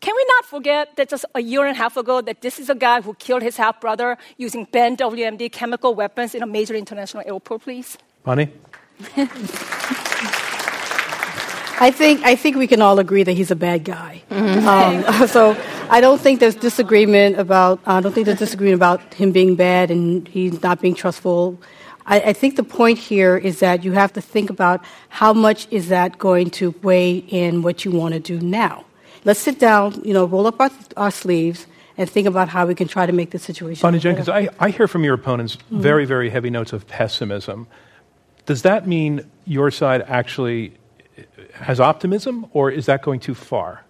[0.00, 2.70] can we not forget that just a year and a half ago that this is
[2.70, 6.74] a guy who killed his half brother using banned WMD chemical weapons in a major
[6.74, 7.98] international airport, please?
[8.22, 8.52] Bonnie?
[11.80, 14.22] I think I think we can all agree that he's a bad guy.
[14.30, 14.68] Mm-hmm.
[14.68, 15.56] Um, so
[15.90, 17.80] I don't think there's disagreement about.
[17.86, 21.58] I don't think there's disagreement about him being bad and he's not being trustful.
[22.06, 25.68] I, I, think the point here is that you have to think about how much
[25.70, 28.86] is that going to weigh in what you want to do now.
[29.24, 31.66] Let's sit down, you know, roll up our, our sleeves
[31.98, 33.82] and think about how we can try to make the situation.
[33.82, 35.80] Bonnie Jenkins, I, I, hear from your opponents mm-hmm.
[35.80, 37.66] very, very heavy notes of pessimism.
[38.46, 40.77] Does that mean your side actually
[41.54, 43.84] has optimism, or is that going too far?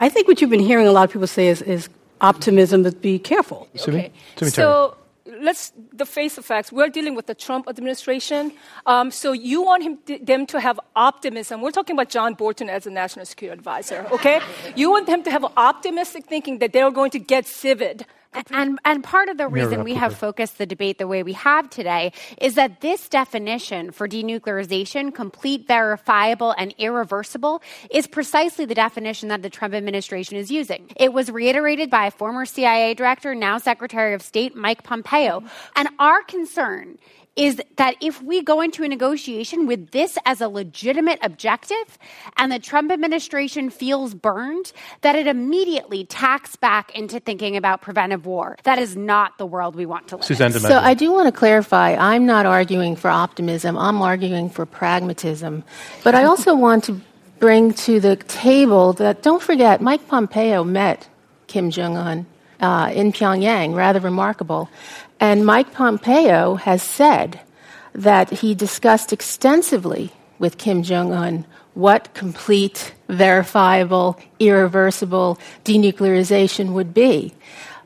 [0.00, 1.88] I think what you've been hearing a lot of people say is, is
[2.20, 3.68] optimism, but be careful.
[3.76, 4.12] Okay.
[4.36, 4.96] so
[5.40, 6.72] let's the face of facts.
[6.72, 8.52] We're dealing with the Trump administration,
[8.86, 11.60] um, so you want him, them to have optimism.
[11.60, 14.06] We're talking about John Bolton as a national security advisor.
[14.12, 14.40] Okay,
[14.74, 18.02] you want them to have optimistic thinking that they're going to get CVID
[18.50, 21.70] and, and part of the reason we have focused the debate the way we have
[21.70, 29.28] today is that this definition for denuclearization, complete, verifiable, and irreversible, is precisely the definition
[29.28, 30.90] that the Trump administration is using.
[30.96, 35.42] It was reiterated by former CIA director, now Secretary of State Mike Pompeo.
[35.76, 36.98] And our concern
[37.36, 41.98] is that if we go into a negotiation with this as a legitimate objective
[42.36, 48.24] and the Trump administration feels burned, that it immediately tacks back into thinking about preventive
[48.26, 48.56] war.
[48.62, 50.60] That is not the world we want to live Suzanne in.
[50.60, 55.64] So I do want to clarify I'm not arguing for optimism, I'm arguing for pragmatism.
[56.04, 57.00] But I also want to
[57.40, 61.08] bring to the table that don't forget, Mike Pompeo met
[61.48, 62.26] Kim Jong un
[62.60, 64.68] uh, in Pyongyang, rather remarkable.
[65.20, 67.40] And Mike Pompeo has said
[67.94, 77.34] that he discussed extensively with Kim Jong un what complete, verifiable, irreversible denuclearization would be.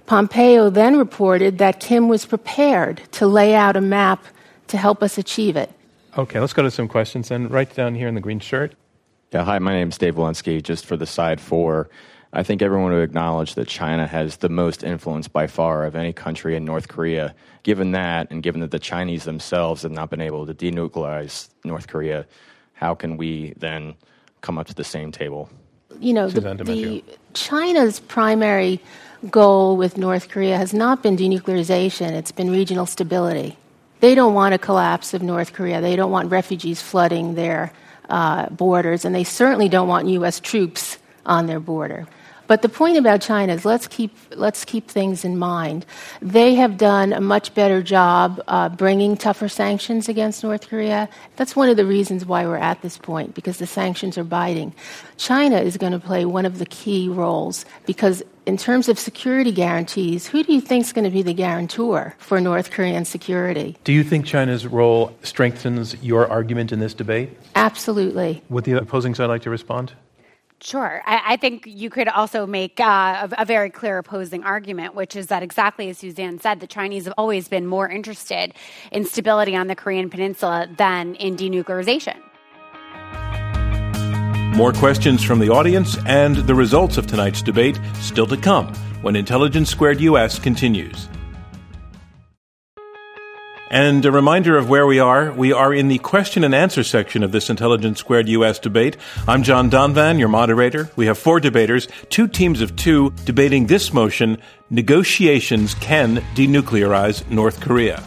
[0.06, 4.24] Pompeo then reported that Kim was prepared to lay out a map
[4.68, 5.70] to help us achieve it.
[6.16, 7.48] Okay, let's go to some questions then.
[7.48, 8.74] Right down here in the green shirt.
[9.32, 11.90] Yeah, hi, my name is Dave Walensky, just for the side four.
[12.32, 16.12] I think everyone would acknowledge that China has the most influence by far of any
[16.12, 17.34] country in North Korea.
[17.62, 21.88] Given that, and given that the Chinese themselves have not been able to denuclearize North
[21.88, 22.26] Korea,
[22.74, 23.94] how can we then
[24.42, 25.48] come up to the same table?
[26.00, 28.80] You know, the, the China's primary
[29.30, 33.56] goal with North Korea has not been denuclearization, it's been regional stability.
[34.00, 35.80] They don't want a collapse of North Korea.
[35.80, 37.72] They don't want refugees flooding their
[38.08, 40.38] uh, borders, and they certainly don't want U.S.
[40.38, 42.06] troops on their border.
[42.48, 45.86] But the point about China is let's keep, let's keep things in mind.
[46.20, 51.08] They have done a much better job uh, bringing tougher sanctions against North Korea.
[51.36, 54.74] That's one of the reasons why we're at this point, because the sanctions are biting.
[55.18, 59.52] China is going to play one of the key roles because in terms of security
[59.52, 63.76] guarantees, who do you think is going to be the guarantor for North Korean security?
[63.84, 67.36] Do you think China's role strengthens your argument in this debate?
[67.54, 68.42] Absolutely.
[68.48, 69.92] Would the opposing side like to respond?
[70.60, 71.02] Sure.
[71.06, 75.14] I, I, think you could also make uh, a, a, very clear opposing argument, which
[75.14, 78.54] is that exactly as Suzanne said, the Chinese have always been more interested
[78.90, 82.16] in stability on the Korean Peninsula than in denuclearization.
[84.56, 89.14] More questions from the audience and the results of tonight's debate still to come when
[89.14, 91.08] Intelligence Squared US continues.
[93.70, 95.30] And a reminder of where we are.
[95.30, 98.96] We are in the question and answer section of this Intelligence Squared US debate.
[99.26, 100.90] I'm John Donvan, your moderator.
[100.96, 104.38] We have four debaters, two teams of two, debating this motion
[104.70, 108.02] negotiations can denuclearize North Korea.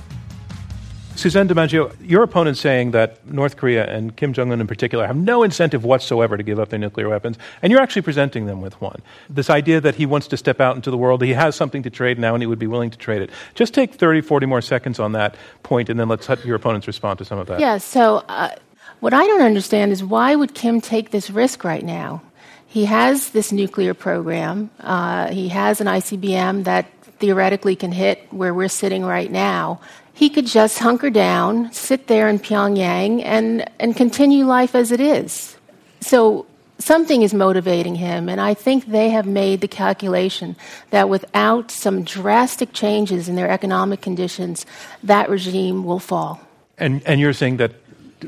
[1.15, 5.15] Suzanne DiMaggio, your opponent saying that North Korea and Kim Jong un in particular have
[5.15, 8.79] no incentive whatsoever to give up their nuclear weapons, and you're actually presenting them with
[8.81, 9.01] one.
[9.29, 11.89] This idea that he wants to step out into the world, he has something to
[11.89, 13.29] trade now, and he would be willing to trade it.
[13.55, 16.87] Just take 30, 40 more seconds on that point, and then let's let your opponents
[16.87, 17.59] respond to some of that.
[17.59, 18.55] Yeah, so uh,
[19.01, 22.21] what I don't understand is why would Kim take this risk right now?
[22.65, 28.53] He has this nuclear program, uh, he has an ICBM that theoretically can hit where
[28.53, 29.79] we're sitting right now
[30.21, 34.99] he could just hunker down, sit there in Pyongyang, and, and continue life as it
[34.99, 35.57] is.
[35.99, 36.45] So
[36.77, 40.55] something is motivating him, and I think they have made the calculation
[40.91, 44.67] that without some drastic changes in their economic conditions,
[45.01, 46.39] that regime will fall.
[46.77, 47.71] And, and you're saying that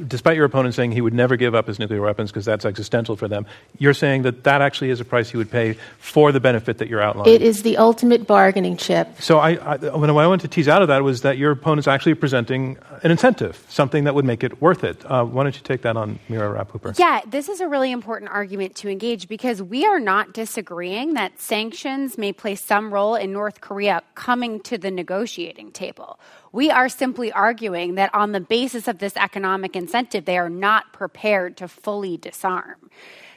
[0.07, 3.15] despite your opponent saying he would never give up his nuclear weapons because that's existential
[3.15, 3.45] for them,
[3.77, 6.87] you're saying that that actually is a price he would pay for the benefit that
[6.87, 7.33] you're outlining.
[7.33, 9.21] It is the ultimate bargaining chip.
[9.21, 11.87] So I, I, what I wanted to tease out of that was that your opponent's
[11.87, 15.03] actually presenting an incentive, something that would make it worth it.
[15.09, 16.93] Uh, why don't you take that on, Mira Rapp-Hooper?
[16.97, 21.39] Yeah, this is a really important argument to engage because we are not disagreeing that
[21.39, 26.19] sanctions may play some role in North Korea coming to the negotiating table.
[26.53, 30.93] We are simply arguing that on the basis of this economic incentive, they are not
[30.93, 32.91] prepared to fully disarm.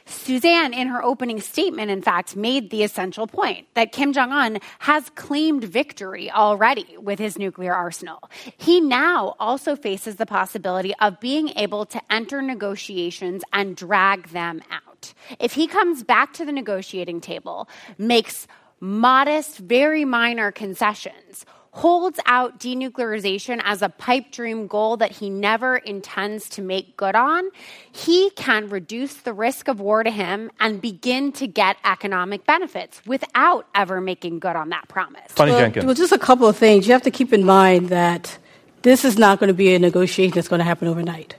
[0.05, 4.59] Suzanne, in her opening statement, in fact, made the essential point that Kim Jong un
[4.79, 8.29] has claimed victory already with his nuclear arsenal.
[8.55, 14.61] He now also faces the possibility of being able to enter negotiations and drag them
[14.71, 15.13] out.
[15.39, 18.47] If he comes back to the negotiating table, makes
[18.79, 25.77] modest, very minor concessions, holds out denuclearization as a pipe dream goal that he never
[25.77, 27.49] intends to make good on,
[27.91, 33.01] he can reduce the risk of war to him and begin to get economic benefits
[33.05, 35.21] without ever making good on that promise.
[35.29, 35.85] Funny well, Jenkins.
[35.85, 36.87] Well, just a couple of things.
[36.87, 38.37] You have to keep in mind that
[38.81, 41.35] this is not going to be a negotiation that's going to happen overnight.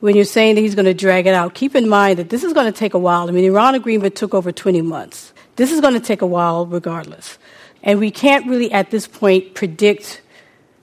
[0.00, 2.44] When you're saying that he's going to drag it out, keep in mind that this
[2.44, 3.28] is going to take a while.
[3.28, 5.32] I mean, the Iran agreement took over 20 months.
[5.56, 7.38] This is going to take a while regardless.
[7.84, 10.22] And we can't really, at this point, predict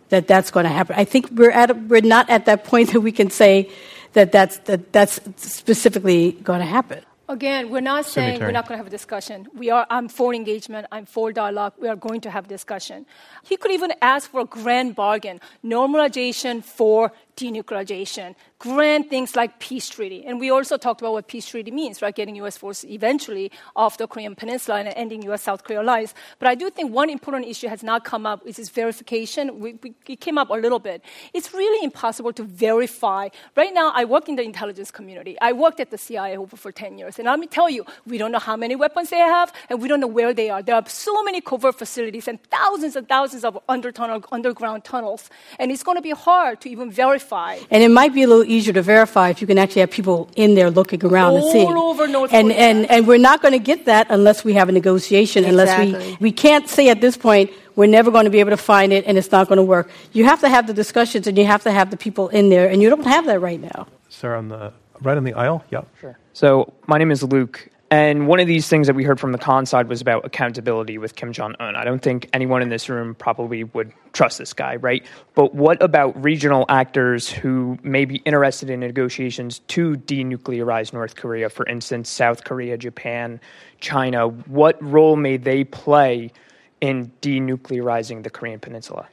[0.10, 0.96] that that's going to happen.
[0.98, 3.70] I think we're, at a, we're not at that point that we can say
[4.14, 7.04] that that's, that that's specifically going to happen.
[7.28, 9.48] Again, we're not saying we're not going to have a discussion.
[9.56, 10.86] We are, I'm for engagement.
[10.92, 11.74] I'm for dialogue.
[11.80, 13.06] We are going to have discussion.
[13.44, 19.90] He could even ask for a grand bargain, normalization for denuclearization, grant things like peace
[19.90, 20.24] treaty.
[20.26, 22.16] And we also talked about what peace treaty means, right?
[22.16, 22.58] Getting U.S.
[22.58, 26.14] forces eventually off the Korean peninsula and ending U.S.-South Korea alliance.
[26.38, 29.60] But I do think one important issue has not come up, which is verification.
[29.60, 31.04] We, we, it came up a little bit.
[31.34, 33.30] It's really impossible to verify.
[33.56, 35.36] Right now, I work in the intelligence community.
[35.42, 37.18] I worked at the CIA over for 10 years.
[37.18, 39.88] And let me tell you, we don't know how many weapons they have, and we
[39.88, 40.62] don't know where they are.
[40.62, 45.30] There are so many covert facilities and thousands and thousands of under tunnel, underground tunnels.
[45.58, 47.31] And it's going to be hard to even verify.
[47.72, 50.30] And it might be a little easier to verify if you can actually have people
[50.36, 51.68] in there looking around All and seeing.
[51.74, 52.60] over North and, Korea.
[52.60, 55.94] and, and we're not going to get that unless we have a negotiation, Exactly.
[55.94, 58.58] unless we, we can't say at this point, we're never going to be able to
[58.58, 59.90] find it and it's not going to work.
[60.12, 62.70] You have to have the discussions and you have to have the people in there,
[62.70, 63.88] and you don't have that right now.
[64.10, 65.64] Sir, on the right on the aisle.
[65.72, 65.84] Yeah.
[66.00, 66.18] Sure.
[66.34, 69.38] So my name is Luke, and one of these things that we heard from the
[69.38, 71.76] con side was about accountability with Kim Jong Un.
[71.76, 75.06] I don't think anyone in this room probably would trust this guy, right?
[75.36, 81.50] But what about regional actors who may be interested in negotiations to denuclearize North Korea?
[81.50, 83.42] For instance, South Korea, Japan,
[83.82, 84.30] China.
[84.30, 86.32] What role may they play
[86.80, 89.06] in denuclearizing the Korean Peninsula?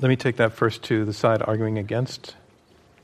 [0.00, 2.36] Let me take that first to the side arguing against.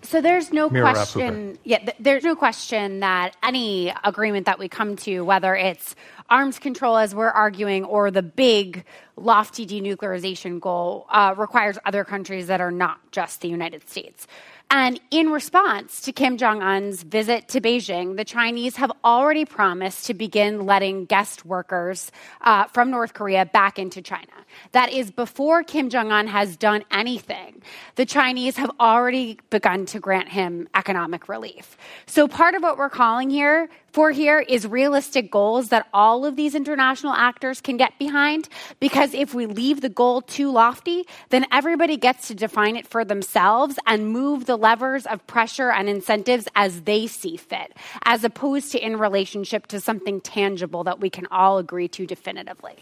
[0.05, 1.59] So there's no Mira question.
[1.65, 5.97] Yeah, th- there's no question that any agreement that we come to, whether it's
[6.29, 8.85] arms control, as we're arguing, or the big,
[9.17, 14.27] lofty denuclearization goal, uh, requires other countries that are not just the United States.
[14.71, 20.07] And in response to Kim Jong un's visit to Beijing, the Chinese have already promised
[20.07, 22.11] to begin letting guest workers
[22.41, 24.33] uh, from North Korea back into China.
[24.73, 27.62] That is before Kim Jong un has done anything.
[27.95, 31.77] The Chinese have already begun to grant him economic relief.
[32.07, 36.34] So part of what we're calling here for here is realistic goals that all of
[36.34, 38.49] these international actors can get behind.
[38.80, 43.05] Because if we leave the goal too lofty, then everybody gets to define it for
[43.05, 47.72] themselves and move the levers of pressure and incentives as they see fit,
[48.05, 52.74] as opposed to in relationship to something tangible that we can all agree to definitively.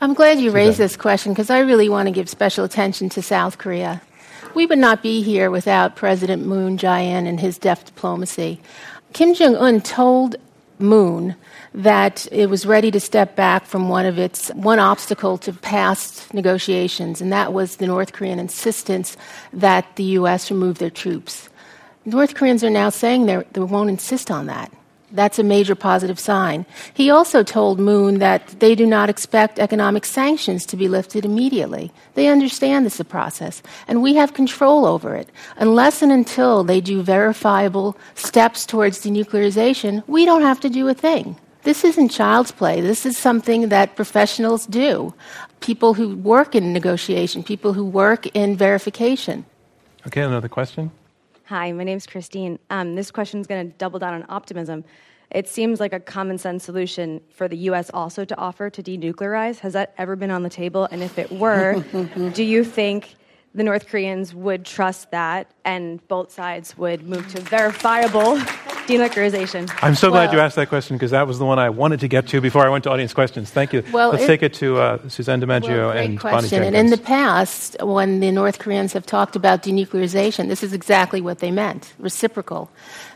[0.00, 3.22] I'm glad you raised this question because I really want to give special attention to
[3.22, 4.00] South Korea.
[4.54, 8.60] We would not be here without President Moon Jae-in and his deft diplomacy.
[9.12, 10.36] Kim Jong Un told
[10.78, 11.36] Moon
[11.74, 16.32] that it was ready to step back from one of its one obstacle to past
[16.34, 19.16] negotiations, and that was the North Korean insistence
[19.52, 20.50] that the U.S.
[20.50, 21.48] remove their troops.
[22.04, 24.72] North Koreans are now saying they're- won't insist on that.
[25.12, 26.64] That's a major positive sign.
[26.94, 31.92] He also told Moon that they do not expect economic sanctions to be lifted immediately.
[32.14, 35.28] They understand this is a process, and we have control over it.
[35.58, 40.94] Unless and until they do verifiable steps towards denuclearization, we don't have to do a
[40.94, 41.36] thing.
[41.62, 42.80] This isn't child's play.
[42.80, 45.14] This is something that professionals do.
[45.60, 49.44] People who work in negotiation, people who work in verification.
[50.06, 50.90] Okay, another question.
[51.52, 52.58] Hi, my name's Christine.
[52.70, 54.86] Um, this question is going to double down on optimism.
[55.30, 57.90] It seems like a common sense solution for the U.S.
[57.92, 59.58] also to offer to denuclearize.
[59.58, 60.88] Has that ever been on the table?
[60.90, 61.84] And if it were,
[62.32, 63.16] do you think
[63.54, 68.40] the North Koreans would trust that and both sides would move to verifiable
[68.86, 69.70] denuclearization?
[69.82, 72.00] I'm so glad Well- you asked that question because that was the one I wanted
[72.00, 73.50] to get to before I went to audience questions.
[73.50, 73.82] Thank you.
[73.92, 76.48] Well, Let's it- take it to uh, Suzanne DiMaggio Well, great and Bonnie question.
[76.50, 76.66] Jenkins.
[76.66, 81.20] And in the past, when the North Koreans have talked about denuclearization, this is exactly
[81.20, 82.70] what they meant reciprocal.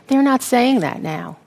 [0.07, 1.37] They're not saying that now.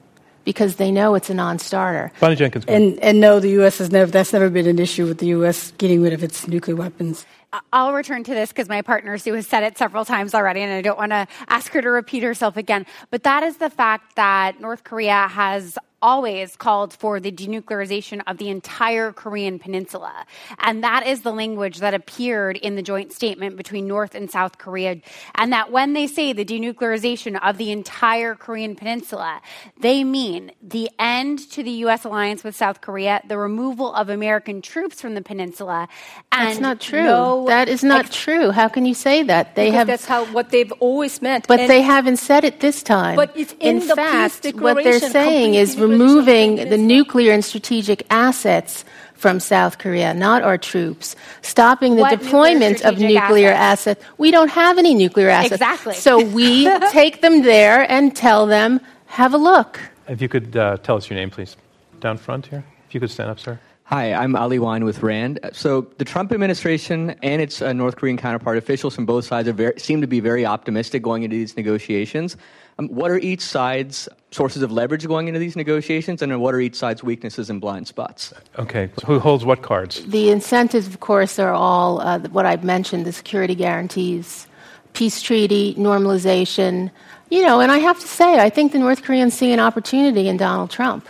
[0.43, 2.11] because they know it's a non-starter.
[2.19, 2.65] Bonnie Jenkins.
[2.67, 3.77] And, and no, the U.S.
[3.79, 5.71] has never, that's never been an issue with the U.S.
[5.77, 7.27] getting rid of its nuclear weapons.
[7.73, 10.73] I'll return to this because my partner Sue has said it several times already, and
[10.73, 12.87] I don't want to ask her to repeat herself again.
[13.11, 18.39] But that is the fact that North Korea has always called for the denuclearization of
[18.39, 20.27] the entire Korean peninsula.
[20.59, 24.59] And that is the language that appeared in the joint statement between North and South
[24.59, 25.01] Korea.
[25.35, 29.41] And that when they say the denuclearization of the entire Korean peninsula,
[29.79, 32.05] they mean the end to the U.S.
[32.05, 35.89] alliance with South Korea, the removal of American troops from the peninsula.
[36.33, 37.05] And that's not true.
[37.05, 38.51] No that is not ex- true.
[38.51, 39.55] How can you say that?
[39.55, 41.47] They have that's how what they've always meant.
[41.47, 43.17] But and they haven't said it this time.
[43.17, 48.07] But it's in, in the fact, what they're saying is removing the nuclear and strategic
[48.11, 48.85] assets
[49.15, 54.01] from South Korea, not our troops, stopping the what deployment nuclear of nuclear assets?
[54.01, 54.19] assets.
[54.19, 55.53] We don't have any nuclear assets.
[55.53, 55.95] Exactly.
[55.95, 59.79] So we take them there and tell them, have a look.
[60.09, 61.57] If you could uh, tell us your name, please.
[62.01, 62.65] Down front here.
[62.89, 63.61] If you could stand up, sir.
[63.91, 65.41] Hi, I'm Ali Wine with RAND.
[65.53, 69.79] So the Trump administration and its uh, North Korean counterpart officials from both sides very,
[69.81, 72.37] seem to be very optimistic going into these negotiations.
[72.81, 76.61] Um, what are each side's sources of leverage going into these negotiations, and what are
[76.61, 78.33] each side's weaknesses and blind spots?
[78.59, 80.03] Okay, so who holds what cards?
[80.07, 84.47] The incentives, of course, are all uh, what I've mentioned: the security guarantees,
[84.95, 86.91] peace treaty, normalization.
[87.29, 90.27] You know, and I have to say, I think the North Koreans see an opportunity
[90.27, 91.07] in Donald Trump.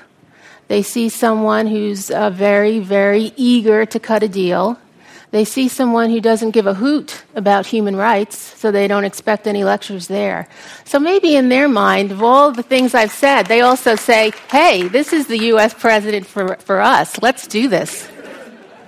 [0.66, 4.76] They see someone who's uh, very, very eager to cut a deal
[5.30, 9.46] they see someone who doesn't give a hoot about human rights, so they don't expect
[9.46, 10.48] any lectures there.
[10.84, 14.88] So maybe in their mind, of all the things I've said, they also say, hey,
[14.88, 15.72] this is the U.S.
[15.72, 17.22] president for, for us.
[17.22, 18.08] Let's do this.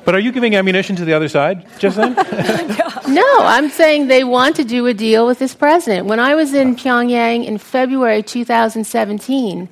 [0.04, 2.14] But are you giving ammunition to the other side just then?
[3.08, 6.08] no, I'm saying they want to do a deal with this president.
[6.08, 9.68] When I was in Pyongyang in February 2017,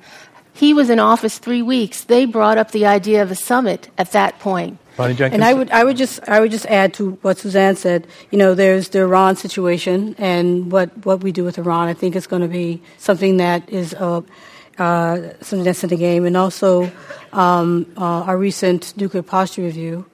[0.53, 2.05] he was in office three weeks.
[2.05, 4.77] They brought up the idea of a summit at that point.
[5.01, 5.35] Bonnie Jenkins.
[5.35, 8.07] And I would, I would just, I would just add to what Suzanne said.
[8.31, 11.87] You know, there's the Iran situation, and what, what we do with Iran.
[11.87, 14.21] I think is going to be something that is uh,
[14.77, 16.91] uh, something that's in the game, and also
[17.33, 20.05] um, uh, our recent nuclear posture review,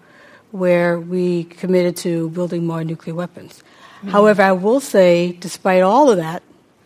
[0.51, 3.63] where we committed to building more nuclear weapons.
[3.97, 4.09] Mm-hmm.
[4.09, 6.43] However, I will say, despite all of that,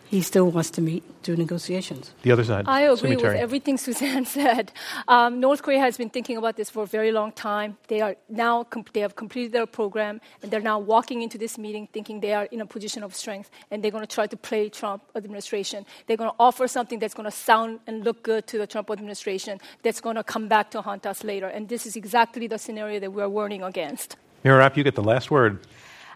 [0.08, 2.12] he still wants to meet do negotiations.
[2.22, 2.64] The other side.
[2.66, 4.72] I agree with everything Suzanne said.
[5.08, 7.76] Um, North Korea has been thinking about this for a very long time.
[7.88, 11.56] They are now com- they have completed their program, and they're now walking into this
[11.58, 14.36] meeting thinking they are in a position of strength, and they're going to try to
[14.36, 15.86] play Trump administration.
[16.06, 18.90] They're going to offer something that's going to sound and look good to the Trump
[18.90, 19.60] administration.
[19.82, 23.00] That's going to come back to haunt us later, and this is exactly the scenario
[23.00, 24.16] that we are warning against.
[24.44, 25.60] Mira you get the last word.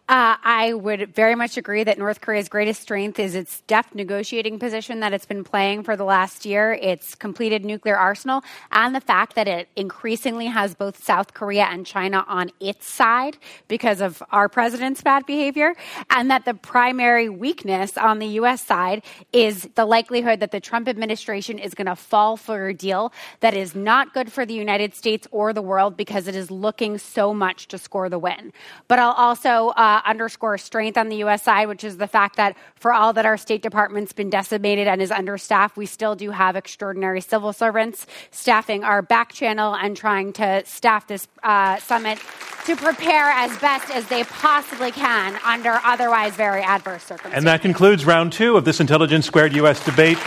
[0.09, 4.61] Uh, I would very much agree that North Korea's greatest strength is its deft negotiating
[4.61, 9.01] position that it's been playing for the last year, its completed nuclear arsenal, and the
[9.01, 13.37] fact that it increasingly has both South Korea and China on its side
[13.67, 15.75] because of our president's bad behavior,
[16.09, 18.63] and that the primary weakness on the U.S.
[18.63, 19.03] side
[19.33, 23.55] is the likelihood that the Trump administration is going to fall for a deal that
[23.55, 27.35] is not good for the United States or the world because it is looking so
[27.35, 28.53] much to score the win.
[28.87, 31.43] But I'll also uh, uh, underscore strength on the U.S.
[31.43, 35.01] side, which is the fact that for all that our State Department's been decimated and
[35.01, 40.33] is understaffed, we still do have extraordinary civil servants staffing our back channel and trying
[40.35, 42.19] to staff this uh, summit
[42.67, 47.39] to prepare as best as they possibly can under otherwise very adverse circumstances.
[47.39, 49.85] And that concludes round two of this Intelligence Squared U.S.
[49.85, 50.19] debate,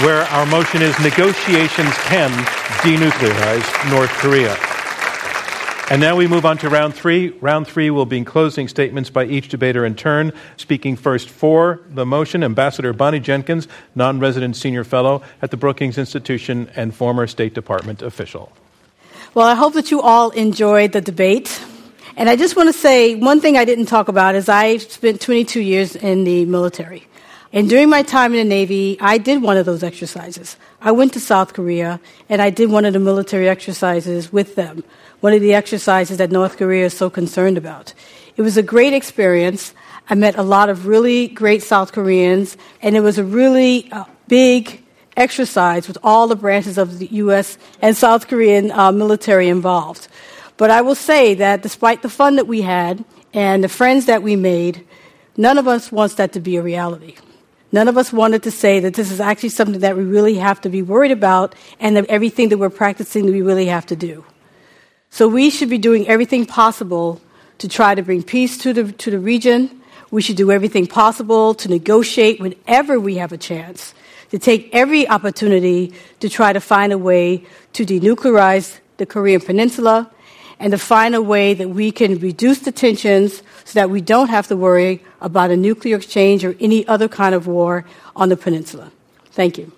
[0.00, 2.30] where our motion is negotiations can
[2.82, 4.77] denuclearize North Korea.
[5.90, 7.30] And now we move on to round three.
[7.40, 10.34] Round three will be closing statements by each debater in turn.
[10.58, 15.96] Speaking first for the motion, Ambassador Bonnie Jenkins, non resident senior fellow at the Brookings
[15.96, 18.52] Institution and former State Department official.
[19.32, 21.58] Well, I hope that you all enjoyed the debate.
[22.18, 25.22] And I just want to say one thing I didn't talk about is I spent
[25.22, 27.06] 22 years in the military.
[27.52, 30.56] And during my time in the Navy, I did one of those exercises.
[30.80, 34.84] I went to South Korea and I did one of the military exercises with them
[35.20, 37.92] one of the exercises that North Korea is so concerned about.
[38.36, 39.74] It was a great experience.
[40.08, 44.04] I met a lot of really great South Koreans, and it was a really uh,
[44.28, 44.82] big
[45.16, 47.58] exercise with all the branches of the U.S.
[47.82, 50.06] and South Korean uh, military involved.
[50.56, 54.22] But I will say that despite the fun that we had and the friends that
[54.22, 54.86] we made,
[55.36, 57.16] none of us wants that to be a reality.
[57.70, 60.60] None of us wanted to say that this is actually something that we really have
[60.62, 64.24] to be worried about and that everything that we're practicing we really have to do.
[65.10, 67.20] So we should be doing everything possible
[67.58, 69.82] to try to bring peace to the, to the region.
[70.10, 73.94] We should do everything possible to negotiate whenever we have a chance
[74.30, 77.44] to take every opportunity to try to find a way
[77.74, 80.10] to denuclearize the Korean Peninsula
[80.60, 84.28] and to find a way that we can reduce the tensions so that we don't
[84.28, 87.84] have to worry about a nuclear exchange or any other kind of war
[88.16, 88.90] on the peninsula.
[89.32, 89.72] Thank you.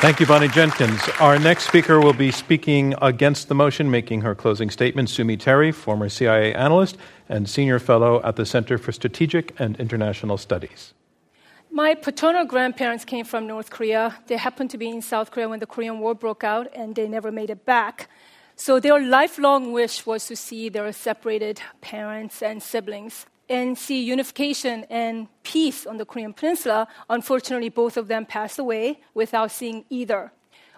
[0.00, 1.00] Thank you, Bonnie Jenkins.
[1.20, 5.08] Our next speaker will be speaking against the motion, making her closing statement.
[5.08, 9.74] Sue Mi Terry, former CIA analyst and senior fellow at the Center for Strategic and
[9.80, 10.92] International Studies.
[11.76, 14.16] My paternal grandparents came from North Korea.
[14.28, 17.06] They happened to be in South Korea when the Korean War broke out, and they
[17.06, 18.08] never made it back.
[18.56, 24.86] So their lifelong wish was to see their separated parents and siblings and see unification
[24.88, 26.88] and peace on the Korean Peninsula.
[27.10, 30.32] Unfortunately, both of them passed away without seeing either.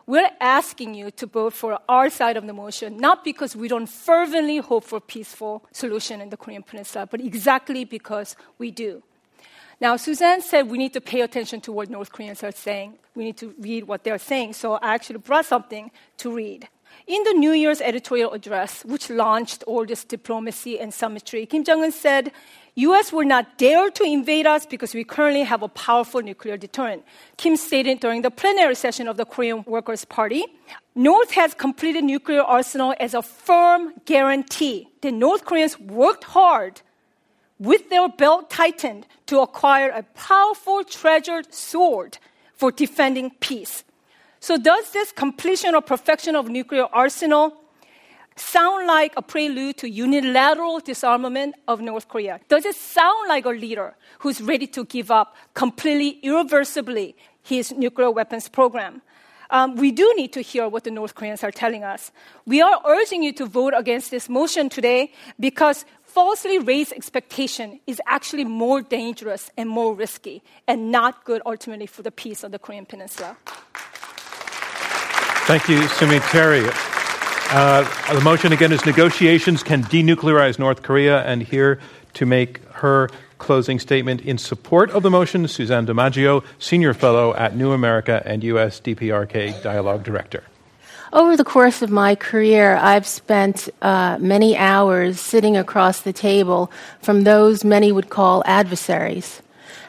[0.04, 3.86] We're asking you to vote for our side of the motion, not because we don't
[3.86, 9.04] fervently hope for a peaceful solution in the Korean Peninsula, but exactly because we do.
[9.80, 12.98] Now, Suzanne said we need to pay attention to what North Koreans are saying.
[13.14, 14.54] We need to read what they're saying.
[14.54, 16.68] So I actually brought something to read.
[17.06, 21.84] In the New Year's editorial address, which launched all this diplomacy and summitry, Kim Jong
[21.84, 22.32] un said,
[22.74, 27.04] US will not dare to invade us because we currently have a powerful nuclear deterrent.
[27.36, 30.44] Kim stated during the plenary session of the Korean Workers' Party,
[30.94, 36.82] North has completed nuclear arsenal as a firm guarantee that North Koreans worked hard
[37.58, 42.18] with their belt tightened to acquire a powerful treasured sword
[42.54, 43.84] for defending peace.
[44.40, 47.54] So, does this completion or perfection of nuclear arsenal
[48.36, 52.40] sound like a prelude to unilateral disarmament of North Korea?
[52.48, 58.10] Does it sound like a leader who's ready to give up completely, irreversibly his nuclear
[58.10, 59.02] weapons program?
[59.50, 62.12] Um, we do need to hear what the North Koreans are telling us.
[62.46, 68.00] We are urging you to vote against this motion today because falsely raised expectation is
[68.06, 72.58] actually more dangerous and more risky and not good ultimately for the peace of the
[72.58, 73.36] Korean Peninsula.
[75.46, 76.68] Thank you, Sue Mi Terry.
[77.50, 81.80] Uh, the motion again is negotiations can denuclearize North Korea, and here
[82.12, 83.08] to make her
[83.38, 88.44] closing statement in support of the motion, Suzanne DiMaggio, Senior Fellow at New America and
[88.44, 88.80] U.S.
[88.80, 90.42] DPRK Dialogue Director.
[91.12, 96.70] Over the course of my career, I've spent uh, many hours sitting across the table
[97.00, 99.40] from those many would call adversaries.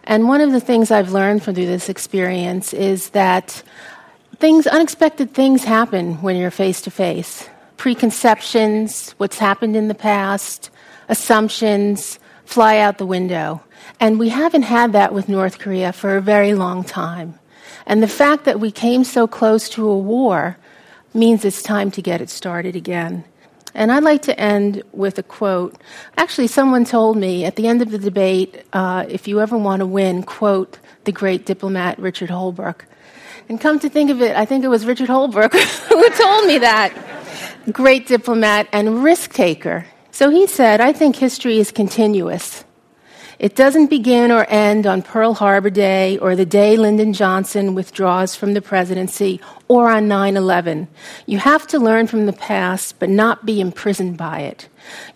[0.06, 3.62] And one of the things I've learned from through this experience is that
[4.38, 7.50] things, unexpected things happen when you're face to face.
[7.76, 10.70] Preconceptions, what's happened in the past,
[11.10, 12.18] assumptions
[12.50, 13.62] fly out the window.
[14.00, 17.38] And we haven't had that with North Korea for a very long time.
[17.86, 20.58] And the fact that we came so close to a war
[21.14, 23.24] means it's time to get it started again.
[23.76, 25.80] And I'd like to end with a quote.
[26.18, 29.82] Actually, someone told me at the end of the debate uh, if you ever want
[29.82, 32.82] to win, quote the great diplomat Richard Holbrooke.
[33.48, 35.54] And come to think of it, I think it was Richard Holbrooke
[35.90, 36.92] who told me that.
[37.72, 39.86] Great diplomat and risk taker.
[40.20, 42.66] So he said, I think history is continuous.
[43.40, 48.36] It doesn't begin or end on Pearl Harbor Day or the day Lyndon Johnson withdraws
[48.36, 49.40] from the presidency
[49.70, 50.90] or on 9 11.
[51.26, 54.68] You have to learn from the past, but not be imprisoned by it.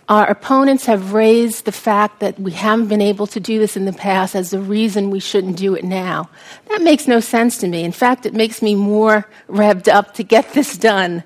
[0.08, 3.84] Our opponents have raised the fact that we haven't been able to do this in
[3.84, 6.30] the past as the reason we shouldn't do it now.
[6.70, 7.84] That makes no sense to me.
[7.84, 11.24] In fact, it makes me more revved up to get this done.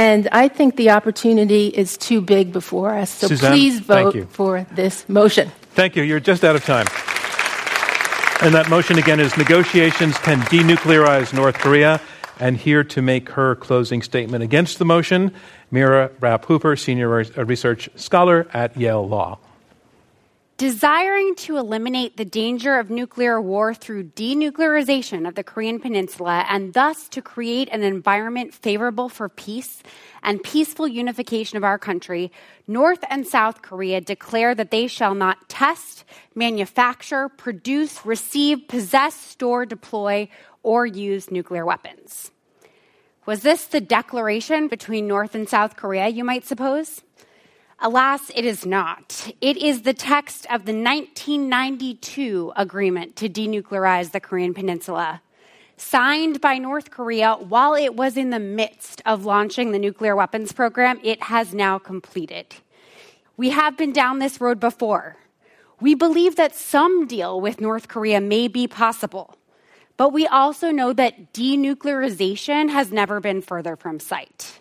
[0.00, 3.10] And I think the opportunity is too big before us.
[3.10, 5.52] So Suzanne, please vote for this motion.
[5.74, 6.02] Thank you.
[6.02, 6.86] You're just out of time.
[8.40, 12.00] And that motion again is negotiations can denuclearize North Korea.
[12.38, 15.34] And here to make her closing statement against the motion,
[15.70, 17.10] Mira Rapp Hooper, senior
[17.44, 19.38] research scholar at Yale Law.
[20.60, 26.74] Desiring to eliminate the danger of nuclear war through denuclearization of the Korean Peninsula and
[26.74, 29.82] thus to create an environment favorable for peace
[30.22, 32.30] and peaceful unification of our country,
[32.66, 36.04] North and South Korea declare that they shall not test,
[36.34, 40.28] manufacture, produce, receive, possess, store, deploy,
[40.62, 42.32] or use nuclear weapons.
[43.24, 47.00] Was this the declaration between North and South Korea, you might suppose?
[47.82, 49.32] Alas, it is not.
[49.40, 55.22] It is the text of the 1992 agreement to denuclearize the Korean Peninsula,
[55.78, 60.52] signed by North Korea while it was in the midst of launching the nuclear weapons
[60.52, 62.56] program it has now completed.
[63.38, 65.16] We have been down this road before.
[65.80, 69.38] We believe that some deal with North Korea may be possible,
[69.96, 74.60] but we also know that denuclearization has never been further from sight.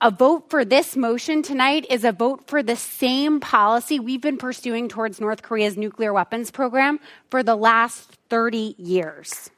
[0.00, 4.36] A vote for this motion tonight is a vote for the same policy we've been
[4.36, 9.50] pursuing towards North Korea's nuclear weapons program for the last 30 years.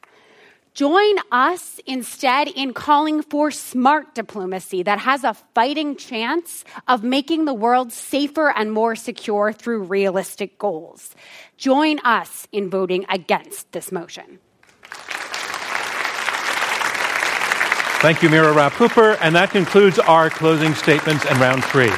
[0.73, 7.45] Join us instead in calling for smart diplomacy that has a fighting chance of making
[7.45, 11.15] the world safer and more secure through realistic goals.
[11.59, 14.39] Join us in voting against this motion.
[18.01, 19.19] Thank you, Mira Rapp Hooper.
[19.21, 21.91] And that concludes our closing statements and round three.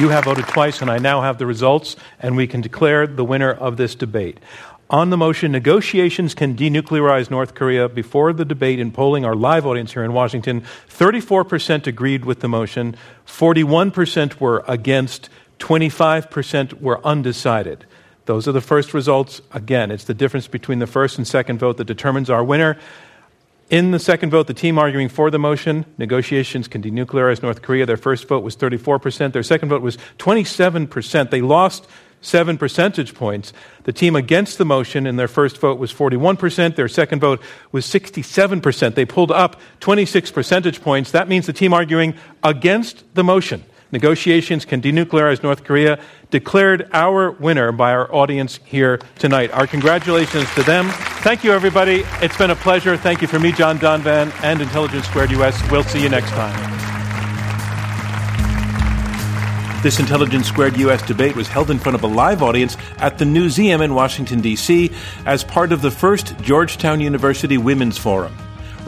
[0.00, 3.26] You have voted twice, and I now have the results, and we can declare the
[3.26, 4.38] winner of this debate.
[4.88, 7.90] On the motion, negotiations can denuclearize North Korea.
[7.90, 12.48] Before the debate in polling our live audience here in Washington, 34% agreed with the
[12.48, 12.96] motion,
[13.26, 15.28] 41% were against,
[15.58, 17.84] 25% were undecided.
[18.24, 19.42] Those are the first results.
[19.52, 22.78] Again, it's the difference between the first and second vote that determines our winner.
[23.70, 27.84] In the second vote, the team arguing for the motion, negotiations can denuclearize North Korea,
[27.84, 29.34] their first vote was 34%.
[29.34, 31.30] Their second vote was 27%.
[31.30, 31.86] They lost
[32.22, 33.52] seven percentage points.
[33.84, 36.76] The team against the motion in their first vote was 41%.
[36.76, 38.94] Their second vote was 67%.
[38.94, 41.10] They pulled up 26 percentage points.
[41.10, 47.30] That means the team arguing against the motion negotiations can denuclearize North Korea, declared our
[47.32, 49.50] winner by our audience here tonight.
[49.52, 50.88] Our congratulations to them.
[51.22, 52.04] Thank you, everybody.
[52.20, 52.96] It's been a pleasure.
[52.96, 55.70] Thank you for me, John Donvan, and Intelligence Squared US.
[55.70, 56.78] We'll see you next time.
[59.82, 63.24] This Intelligence Squared US debate was held in front of a live audience at the
[63.24, 64.90] Newseum in Washington, D.C.,
[65.24, 68.36] as part of the first Georgetown University Women's Forum.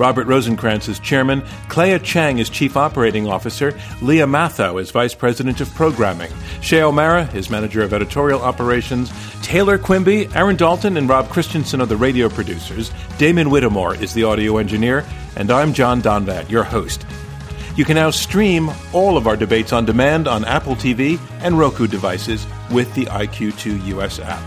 [0.01, 5.61] Robert Rosenkranz is chairman, Clea Chang is chief operating officer, Leah Matthau is vice president
[5.61, 6.33] of programming,
[6.63, 11.87] Shay O'Mara is manager of editorial operations, Taylor Quimby, Aaron Dalton, and Rob Christensen are
[11.87, 15.05] the radio producers, Damon Whittemore is the audio engineer,
[15.37, 17.05] and I'm John Donvan, your host.
[17.77, 21.87] You can now stream all of our debates on demand on Apple TV and Roku
[21.87, 24.43] devices with the IQ2 US app.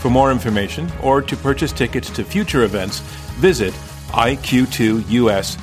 [0.00, 2.98] For more information or to purchase tickets to future events,
[3.38, 3.72] visit
[4.08, 5.58] iq2us.org.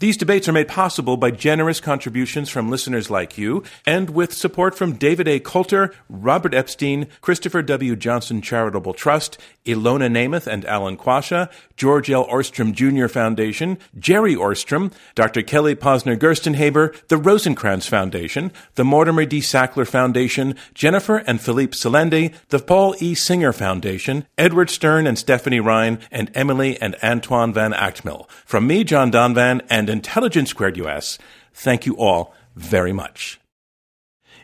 [0.00, 4.76] These debates are made possible by generous contributions from listeners like you and with support
[4.76, 5.40] from David A.
[5.40, 7.96] Coulter, Robert Epstein, Christopher W.
[7.96, 12.26] Johnson Charitable Trust, Ilona Nemeth and Alan Quasha, George L.
[12.28, 13.08] Ohrstrom Jr.
[13.08, 15.42] Foundation, Jerry Ohrstrom, Dr.
[15.42, 19.40] Kelly Posner Gerstenhaber, the Rosenkranz Foundation, the Mortimer D.
[19.40, 23.16] Sackler Foundation, Jennifer and Philippe Selendy, the Paul E.
[23.16, 28.30] Singer Foundation, Edward Stern and Stephanie Ryan, and Emily and Antoine Van Agtmael.
[28.46, 31.18] From me, John Donvan, and and Intelligence Squared US.
[31.54, 33.40] Thank you all very much.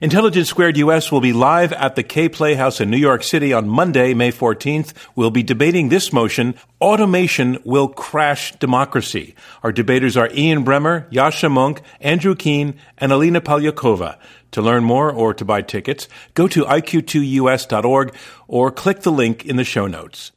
[0.01, 3.68] Intelligence Squared US will be live at the Kaye Playhouse in New York City on
[3.68, 4.92] Monday, May 14th.
[5.14, 9.36] We'll be debating this motion, Automation Will Crash Democracy.
[9.62, 14.18] Our debaters are Ian Bremmer, Yascha Mounk, Andrew Keen, and Alina Polyakova.
[14.51, 18.14] To learn more or to buy tickets, go to iq2us.org
[18.49, 20.32] or click the link in the show notes.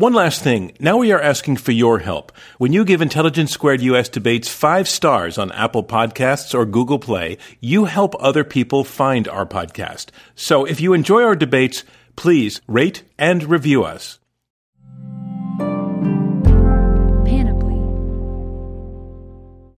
[0.00, 0.72] One last thing.
[0.80, 2.32] Now we are asking for your help.
[2.56, 7.36] When you give Intelligence Squared US debates five stars on Apple Podcasts or Google Play,
[7.60, 10.06] you help other people find our podcast.
[10.34, 11.84] So if you enjoy our debates,
[12.16, 14.19] please rate and review us.